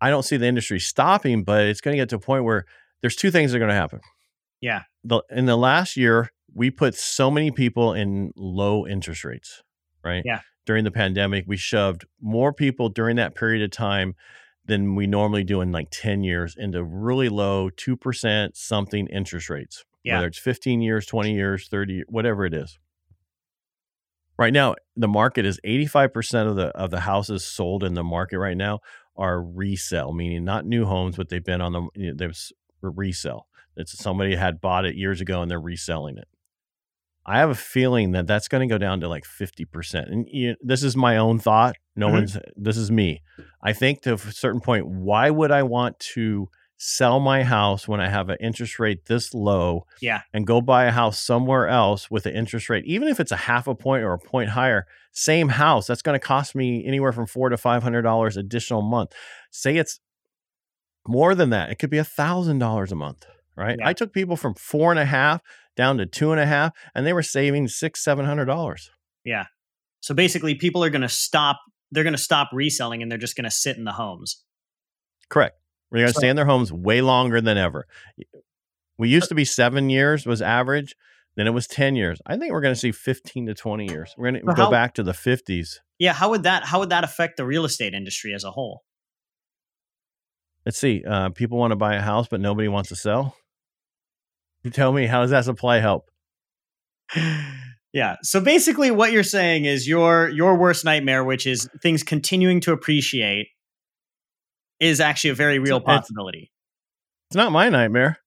[0.00, 2.64] I don't see the industry stopping, but it's going to get to a point where
[3.02, 4.00] there's two things that are going to happen.
[4.62, 4.84] Yeah.
[5.04, 9.62] The, in the last year, we put so many people in low interest rates,
[10.02, 10.22] right?
[10.24, 14.14] Yeah during the pandemic, we shoved more people during that period of time
[14.66, 19.84] than we normally do in like 10 years into really low 2% something interest rates.
[20.02, 20.16] Yeah.
[20.16, 22.78] Whether it's 15 years, 20 years, 30, whatever it is.
[24.38, 28.38] Right now, the market is 85% of the of the houses sold in the market
[28.38, 28.80] right now
[29.16, 32.36] are resale, meaning not new homes, but they've been on the you know, they've
[32.82, 33.46] resell.
[33.76, 36.28] It's somebody had bought it years ago and they're reselling it.
[37.28, 40.10] I have a feeling that that's going to go down to like 50%.
[40.10, 41.74] And you know, this is my own thought.
[41.96, 42.14] No mm-hmm.
[42.14, 43.22] one's, this is me.
[43.60, 48.00] I think to a certain point, why would I want to sell my house when
[48.00, 49.86] I have an interest rate this low?
[50.00, 50.20] Yeah.
[50.32, 53.36] And go buy a house somewhere else with an interest rate, even if it's a
[53.36, 57.12] half a point or a point higher, same house, that's going to cost me anywhere
[57.12, 59.12] from four to $500 additional month.
[59.50, 59.98] Say it's
[61.08, 61.70] more than that.
[61.70, 63.76] It could be a thousand dollars a month, right?
[63.80, 63.88] Yeah.
[63.88, 65.40] I took people from four and a half
[65.76, 68.90] down to two and a half, and they were saving six, seven hundred dollars.
[69.24, 69.44] Yeah.
[70.00, 71.58] So basically, people are going to stop.
[71.90, 74.42] They're going to stop reselling, and they're just going to sit in the homes.
[75.28, 75.56] Correct.
[75.90, 77.86] We're going to so, stay in their homes way longer than ever.
[78.98, 80.94] We used to be seven years was average.
[81.36, 82.18] Then it was 10 years.
[82.26, 84.14] I think we're going to see 15 to 20 years.
[84.16, 85.80] We're going to go how, back to the 50s.
[85.98, 88.84] Yeah, how would that how would that affect the real estate industry as a whole?
[90.64, 91.04] Let's see.
[91.06, 93.36] Uh, people want to buy a house, but nobody wants to sell.
[94.64, 96.10] You tell me, how does that supply help?
[97.92, 98.16] yeah.
[98.22, 102.72] So basically, what you're saying is your your worst nightmare, which is things continuing to
[102.72, 103.48] appreciate,
[104.80, 106.50] is actually a very real possibility.
[107.30, 108.18] It's not my nightmare.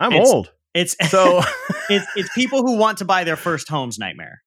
[0.00, 0.52] I'm it's, old.
[0.74, 1.42] It's so
[1.88, 4.42] it's it's people who want to buy their first homes nightmare.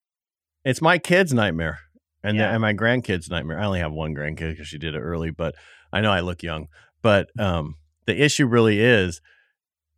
[0.65, 1.79] It's my kids' nightmare,
[2.23, 2.51] and yeah.
[2.51, 3.59] and my grandkids' nightmare.
[3.59, 5.55] I only have one grandkid because she did it early, but
[5.91, 6.67] I know I look young.
[7.01, 9.21] But um, the issue really is,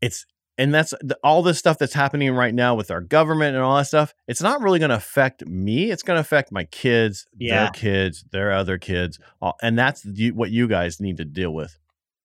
[0.02, 0.26] it's
[0.62, 3.76] and that's the, all this stuff that's happening right now with our government and all
[3.78, 7.28] that stuff it's not really going to affect me it's going to affect my kids
[7.38, 7.64] yeah.
[7.64, 11.54] their kids their other kids all, and that's the, what you guys need to deal
[11.54, 11.78] with.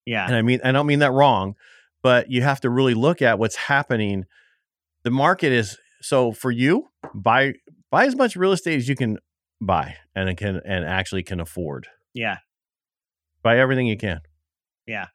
[0.05, 0.27] Yeah.
[0.27, 1.57] And i mean i don't mean that wrong
[2.03, 4.27] but you have to really look at what's happening.
[5.03, 7.55] The market is so for you buy
[7.91, 9.19] buy as much real estate as you can
[9.61, 11.89] buy and can and actually can afford.
[12.15, 12.37] Yeah.
[13.43, 14.21] Buy everything you can.
[14.87, 15.07] Yeah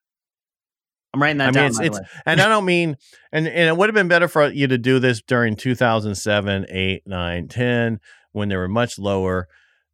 [1.13, 1.85] I'm writing that I mean, down.
[1.85, 2.97] It's, it's and I don't mean
[3.31, 7.03] and and it would have been better for you to do this during 2007, 8,
[7.05, 7.99] 9, 10
[8.31, 9.47] when they were much lower.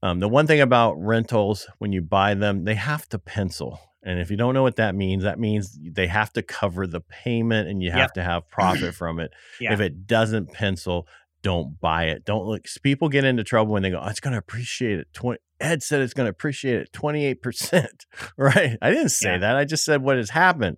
[0.04, 3.80] Um, the one thing about rentals when you buy them, they have to pencil.
[4.04, 7.02] And if you don't know what that means, that means they have to cover the
[7.02, 8.14] payment and you have yep.
[8.14, 9.32] to have profit from it.
[9.60, 9.74] Yeah.
[9.74, 11.08] If it doesn't pencil,
[11.42, 12.26] don't buy it.
[12.26, 12.66] Don't look.
[12.84, 15.40] People get into trouble when they go, oh, "It's going to appreciate it." Twenty.
[15.60, 18.06] Ed said it's going to appreciate it twenty eight percent.
[18.38, 18.78] Right?
[18.82, 19.38] I didn't say yeah.
[19.40, 19.56] that.
[19.56, 20.78] I just said what has happened.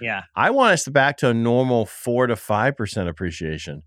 [0.00, 0.22] Yeah.
[0.36, 3.82] I want us to back to a normal four to five percent appreciation.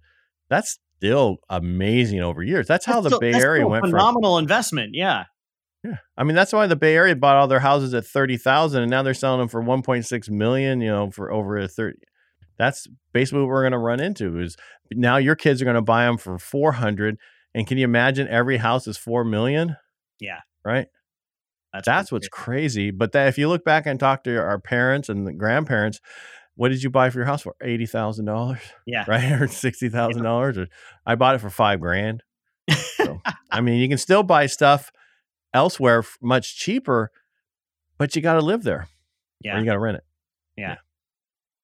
[0.49, 2.67] That's still amazing over years.
[2.67, 3.85] That's, that's how the still, Bay Area went.
[3.85, 4.91] Phenomenal from, investment.
[4.93, 5.25] Yeah.
[5.83, 5.97] Yeah.
[6.15, 8.89] I mean, that's why the Bay Area bought all their houses at thirty thousand, and
[8.89, 10.79] now they're selling them for one point six million.
[10.81, 11.99] You know, for over a thirty.
[12.57, 14.39] That's basically what we're going to run into.
[14.39, 14.55] Is
[14.91, 17.17] now your kids are going to buy them for four hundred,
[17.53, 19.75] and can you imagine every house is four million?
[20.19, 20.39] Yeah.
[20.63, 20.87] Right.
[21.73, 22.91] That's, That's what's crazy.
[22.91, 25.99] But that if you look back and talk to our parents and the grandparents,
[26.55, 27.55] what did you buy for your house for?
[27.63, 28.59] Eighty thousand dollars.
[28.85, 29.05] Yeah.
[29.07, 29.31] Right.
[29.31, 30.57] Or sixty thousand dollars.
[30.57, 30.67] Or
[31.05, 32.21] I bought it for five grand.
[32.69, 33.19] So,
[33.51, 34.91] I mean, you can still buy stuff
[35.53, 37.11] elsewhere much cheaper,
[37.97, 38.87] but you got to live there.
[39.41, 39.55] Yeah.
[39.55, 40.03] Or you got to rent it.
[40.55, 40.67] Yeah.
[40.69, 40.75] yeah.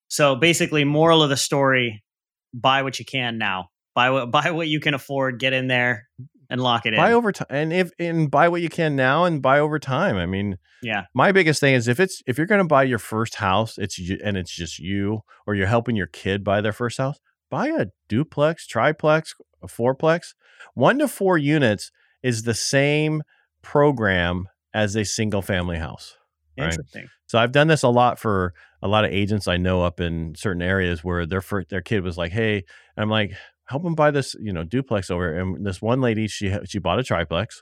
[0.07, 2.03] So basically, moral of the story:
[2.51, 3.69] buy what you can now.
[3.93, 5.39] Buy what buy what you can afford.
[5.39, 6.07] Get in there.
[6.49, 6.97] And lock it buy in.
[6.97, 10.17] Buy over time, and if and buy what you can now, and buy over time.
[10.17, 11.05] I mean, yeah.
[11.13, 13.97] My biggest thing is if it's if you're going to buy your first house, it's
[13.99, 17.19] you, and it's just you, or you're helping your kid buy their first house.
[17.49, 20.33] Buy a duplex, triplex, a fourplex.
[20.73, 21.91] One to four units
[22.21, 23.23] is the same
[23.61, 26.15] program as a single family house.
[26.57, 27.03] Interesting.
[27.03, 27.09] Right?
[27.25, 30.33] So I've done this a lot for a lot of agents I know up in
[30.35, 32.63] certain areas where their first, their kid was like, "Hey,"
[32.97, 33.33] I'm like,
[33.69, 36.99] "Help them buy this, you know, duplex over." And this one lady, she she bought
[36.99, 37.61] a triplex.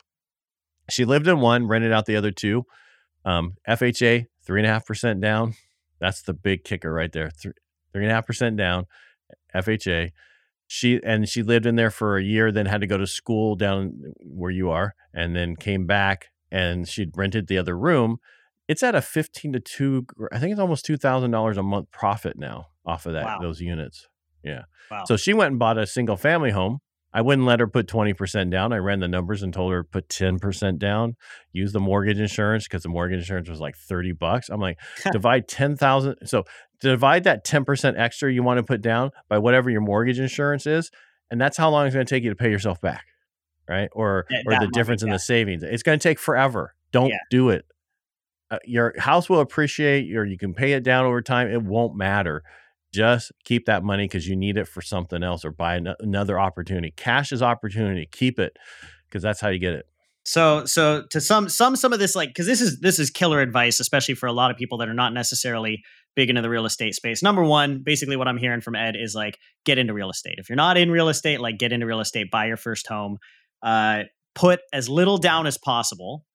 [0.90, 2.64] She lived in one, rented out the other two.
[3.26, 5.54] Um, FHA three and a half percent down.
[6.00, 7.30] That's the big kicker right there.
[7.30, 7.54] Three
[7.94, 8.86] three and a half percent down.
[9.54, 10.12] FHA.
[10.70, 13.56] She and she lived in there for a year, then had to go to school
[13.56, 18.20] down where you are, and then came back and she'd rented the other room
[18.68, 22.68] it's at a 15 to 2 i think it's almost $2000 a month profit now
[22.86, 23.40] off of that wow.
[23.42, 24.08] those units
[24.48, 24.62] yeah.
[24.90, 25.04] Wow.
[25.06, 26.80] so she went and bought a single family home.
[27.14, 28.74] I wouldn't let her put 20% down.
[28.74, 31.16] I ran the numbers and told her put 10% down.
[31.52, 34.50] Use the mortgage insurance because the mortgage insurance was like 30 bucks.
[34.50, 34.78] I'm like
[35.12, 36.44] divide 10000 so
[36.80, 40.92] divide that 10% extra you want to put down by whatever your mortgage insurance is
[41.32, 43.06] and that's how long it's going to take you to pay yourself back
[43.68, 43.90] right?
[43.94, 45.64] Or yeah, or the difference in the savings.
[45.64, 46.74] It's going to take forever.
[46.92, 47.18] Don't yeah.
[47.30, 47.66] do it.
[48.50, 51.50] Uh, your house will appreciate or you can pay it down over time.
[51.50, 52.44] It won't matter
[52.94, 56.40] just keep that money because you need it for something else or buy an- another
[56.40, 56.92] opportunity.
[56.96, 58.08] Cash is opportunity.
[58.12, 58.58] Keep it
[59.08, 59.86] because that's how you get it.
[60.24, 63.40] So so to some some some of this like because this is this is killer
[63.40, 65.82] advice especially for a lot of people that are not necessarily
[66.18, 67.24] big into the real estate space.
[67.24, 70.36] Number one basically what i'm hearing from ed is like get into real estate.
[70.38, 72.30] If you're not in real estate like get into real estate.
[72.30, 73.20] Buy your first home.
[73.64, 74.04] Uh,
[74.36, 76.26] put as little down as possible.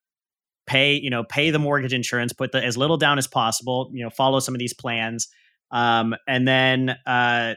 [0.66, 2.32] Pay you know pay the mortgage insurance.
[2.32, 3.90] Put the as little down as possible.
[3.92, 5.28] You know follow some of these plans
[5.72, 7.54] um, and then uh,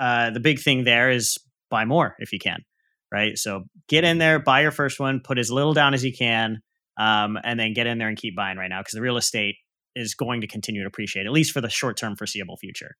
[0.00, 1.38] uh, the big thing there is
[1.70, 2.64] buy more if you can
[3.12, 6.12] right so get in there buy your first one put as little down as you
[6.12, 6.60] can
[6.98, 9.56] um, and then get in there and keep buying right now because the real estate
[9.94, 12.96] is going to continue to appreciate at least for the short term foreseeable future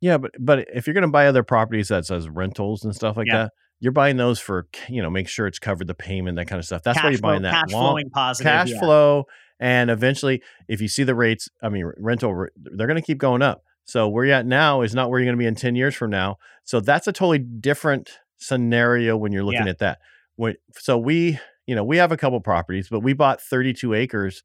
[0.00, 3.16] yeah but but if you're going to buy other properties that says rentals and stuff
[3.16, 3.44] like yeah.
[3.44, 6.58] that you're buying those for you know make sure it's covered the payment that kind
[6.58, 8.78] of stuff that's cash why you're flow, buying that cash long, flowing positive cash yeah.
[8.80, 9.24] flow
[9.58, 13.42] and eventually if you see the rates i mean rental they're going to keep going
[13.42, 15.74] up so where you're at now is not where you're going to be in 10
[15.74, 19.70] years from now so that's a totally different scenario when you're looking yeah.
[19.70, 19.98] at that
[20.36, 24.42] when, so we you know we have a couple properties but we bought 32 acres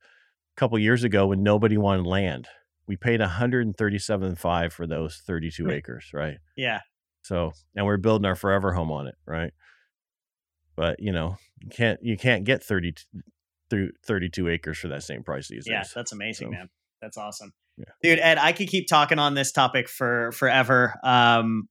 [0.56, 2.48] a couple years ago when nobody wanted land
[2.88, 6.80] we paid 137.5 for those 32 acres right yeah
[7.28, 9.52] so, and we're building our forever home on it, right?
[10.78, 12.94] But you know, you can't you can't get 30
[13.70, 15.72] through 32 acres for that same price these days.
[15.72, 16.70] yeah, that's amazing, so, man.
[17.02, 17.52] That's awesome.
[17.78, 17.86] Yeah.
[18.02, 20.96] Dude, Ed, I could keep talking on this topic for forever.
[21.04, 21.70] Um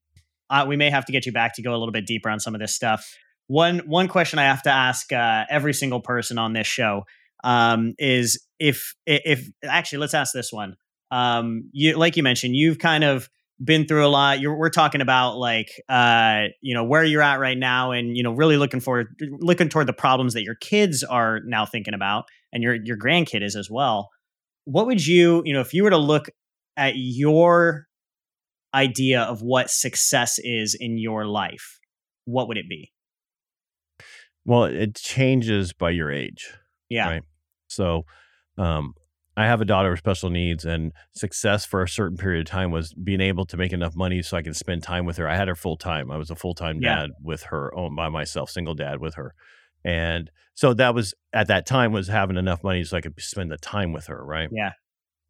[0.48, 2.40] uh, we may have to get you back to go a little bit deeper on
[2.40, 3.16] some of this stuff.
[3.48, 7.04] One one question I have to ask uh, every single person on this show
[7.44, 10.76] um, is if if actually let's ask this one.
[11.10, 13.28] Um, you like you mentioned, you've kind of
[13.62, 14.40] been through a lot.
[14.40, 18.22] You're, we're talking about like, uh, you know, where you're at right now, and you
[18.22, 22.24] know, really looking forward, looking toward the problems that your kids are now thinking about,
[22.52, 24.10] and your your grandkid is as well.
[24.66, 26.28] What would you, you know, if you were to look
[26.76, 27.86] at your
[28.74, 31.80] idea of what success is in your life,
[32.26, 32.92] what would it be?
[34.44, 36.52] Well, it changes by your age.
[36.88, 37.08] Yeah.
[37.08, 37.22] Right.
[37.68, 38.04] So,
[38.58, 38.94] um,
[39.38, 42.70] I have a daughter with special needs, and success for a certain period of time
[42.70, 45.28] was being able to make enough money so I can spend time with her.
[45.28, 46.10] I had her full time.
[46.10, 47.00] I was a full time yeah.
[47.00, 49.34] dad with her, owned by myself, single dad with her,
[49.84, 53.50] and so that was at that time was having enough money so I could spend
[53.50, 54.24] the time with her.
[54.24, 54.48] Right.
[54.52, 54.72] Yeah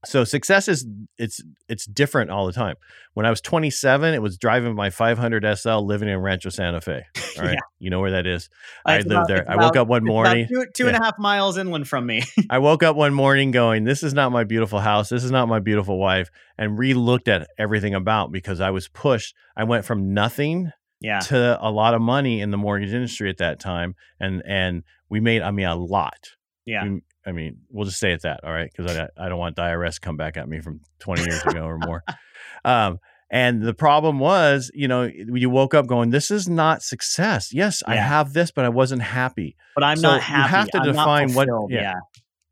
[0.06, 0.86] so success is
[1.18, 2.76] it's it's different all the time.
[3.14, 7.04] When I was 27, it was driving my 500 SL, living in Rancho Santa Fe.
[7.38, 7.60] All right, yeah.
[7.78, 8.48] you know where that is.
[8.86, 9.50] Uh, I lived about, there.
[9.50, 10.90] I woke up one morning, two, two yeah.
[10.90, 12.22] and a half miles inland from me.
[12.50, 15.08] I woke up one morning going, "This is not my beautiful house.
[15.08, 19.34] This is not my beautiful wife," and re-looked at everything about because I was pushed.
[19.56, 21.20] I went from nothing yeah.
[21.20, 25.20] to a lot of money in the mortgage industry at that time, and and we
[25.20, 26.30] made I mean a lot.
[26.64, 26.84] Yeah.
[26.84, 28.70] We, I mean, we'll just stay at that, all right?
[28.74, 31.42] Because I I don't want the IRS to come back at me from 20 years
[31.44, 32.02] ago or more.
[32.64, 32.98] Um,
[33.30, 37.82] and the problem was, you know, you woke up going, "This is not success." Yes,
[37.86, 37.94] yeah.
[37.94, 39.56] I have this, but I wasn't happy.
[39.74, 40.42] But I'm so not happy.
[40.42, 41.48] You have to I'm define what.
[41.68, 41.94] Yeah, yeah,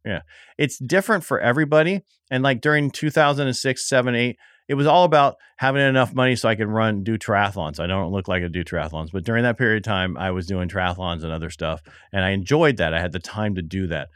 [0.04, 0.20] yeah,
[0.58, 2.02] it's different for everybody.
[2.30, 4.36] And like during 2006, seven, eight,
[4.68, 7.78] it was all about having enough money so I could run do triathlons.
[7.78, 10.46] I don't look like I do triathlons, but during that period of time, I was
[10.46, 12.94] doing triathlons and other stuff, and I enjoyed that.
[12.94, 14.08] I had the time to do that.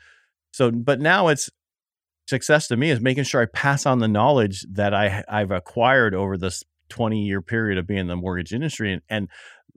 [0.53, 1.51] So, but now it's
[2.27, 6.15] success to me is making sure I pass on the knowledge that I I've acquired
[6.15, 9.29] over this 20 year period of being in the mortgage industry and, and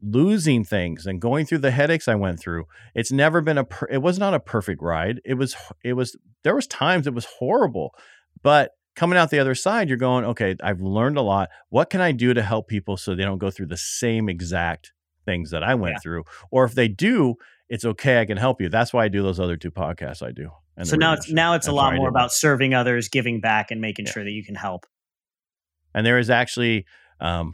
[0.01, 2.65] losing things and going through the headaches I went through.
[2.95, 5.21] It's never been a per- it was not a perfect ride.
[5.25, 7.93] It was it was there was times it was horrible.
[8.41, 11.49] But coming out the other side, you're going, okay, I've learned a lot.
[11.69, 14.93] What can I do to help people so they don't go through the same exact
[15.25, 15.99] things that I went yeah.
[16.01, 16.23] through?
[16.51, 17.35] Or if they do,
[17.69, 18.19] it's okay.
[18.19, 18.69] I can help you.
[18.69, 20.49] That's why I do those other two podcasts I do.
[20.83, 23.79] so now it's now it's That's a lot more about serving others, giving back, and
[23.79, 24.11] making yeah.
[24.11, 24.85] sure that you can help.
[25.93, 26.85] And there is actually
[27.19, 27.53] um,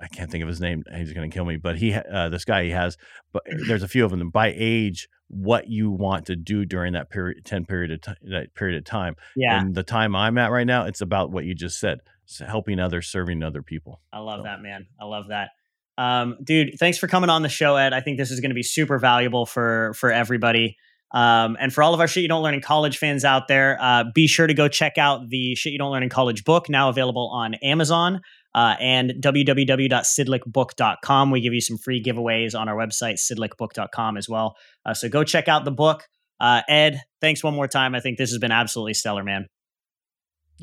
[0.00, 0.82] I can't think of his name.
[0.94, 1.56] He's going to kill me.
[1.56, 2.96] But he, uh, this guy, he has.
[3.32, 5.08] But there's a few of them by age.
[5.28, 8.84] What you want to do during that period, ten period of t- that period of
[8.84, 9.14] time.
[9.36, 9.60] Yeah.
[9.60, 12.00] And the time I'm at right now, it's about what you just said:
[12.46, 14.00] helping others, serving other people.
[14.12, 14.44] I love so.
[14.44, 14.86] that, man.
[15.00, 15.50] I love that.
[15.98, 17.92] Um, dude, thanks for coming on the show, Ed.
[17.92, 20.76] I think this is going to be super valuable for for everybody.
[21.12, 23.76] Um, and for all of our shit you don't learn in college fans out there,
[23.80, 26.68] uh, be sure to go check out the shit you don't learn in college book
[26.68, 28.20] now available on Amazon
[28.54, 31.30] uh, and www.sidlickbook.com.
[31.30, 34.56] We give you some free giveaways on our website, sidlickbook.com as well.
[34.84, 36.04] Uh, so go check out the book.
[36.40, 37.94] Uh, Ed, thanks one more time.
[37.94, 39.46] I think this has been absolutely stellar, man.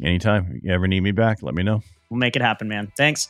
[0.04, 1.82] Anytime you ever need me back, let me know.
[2.10, 2.92] We'll make it happen, man.
[2.98, 3.30] Thanks.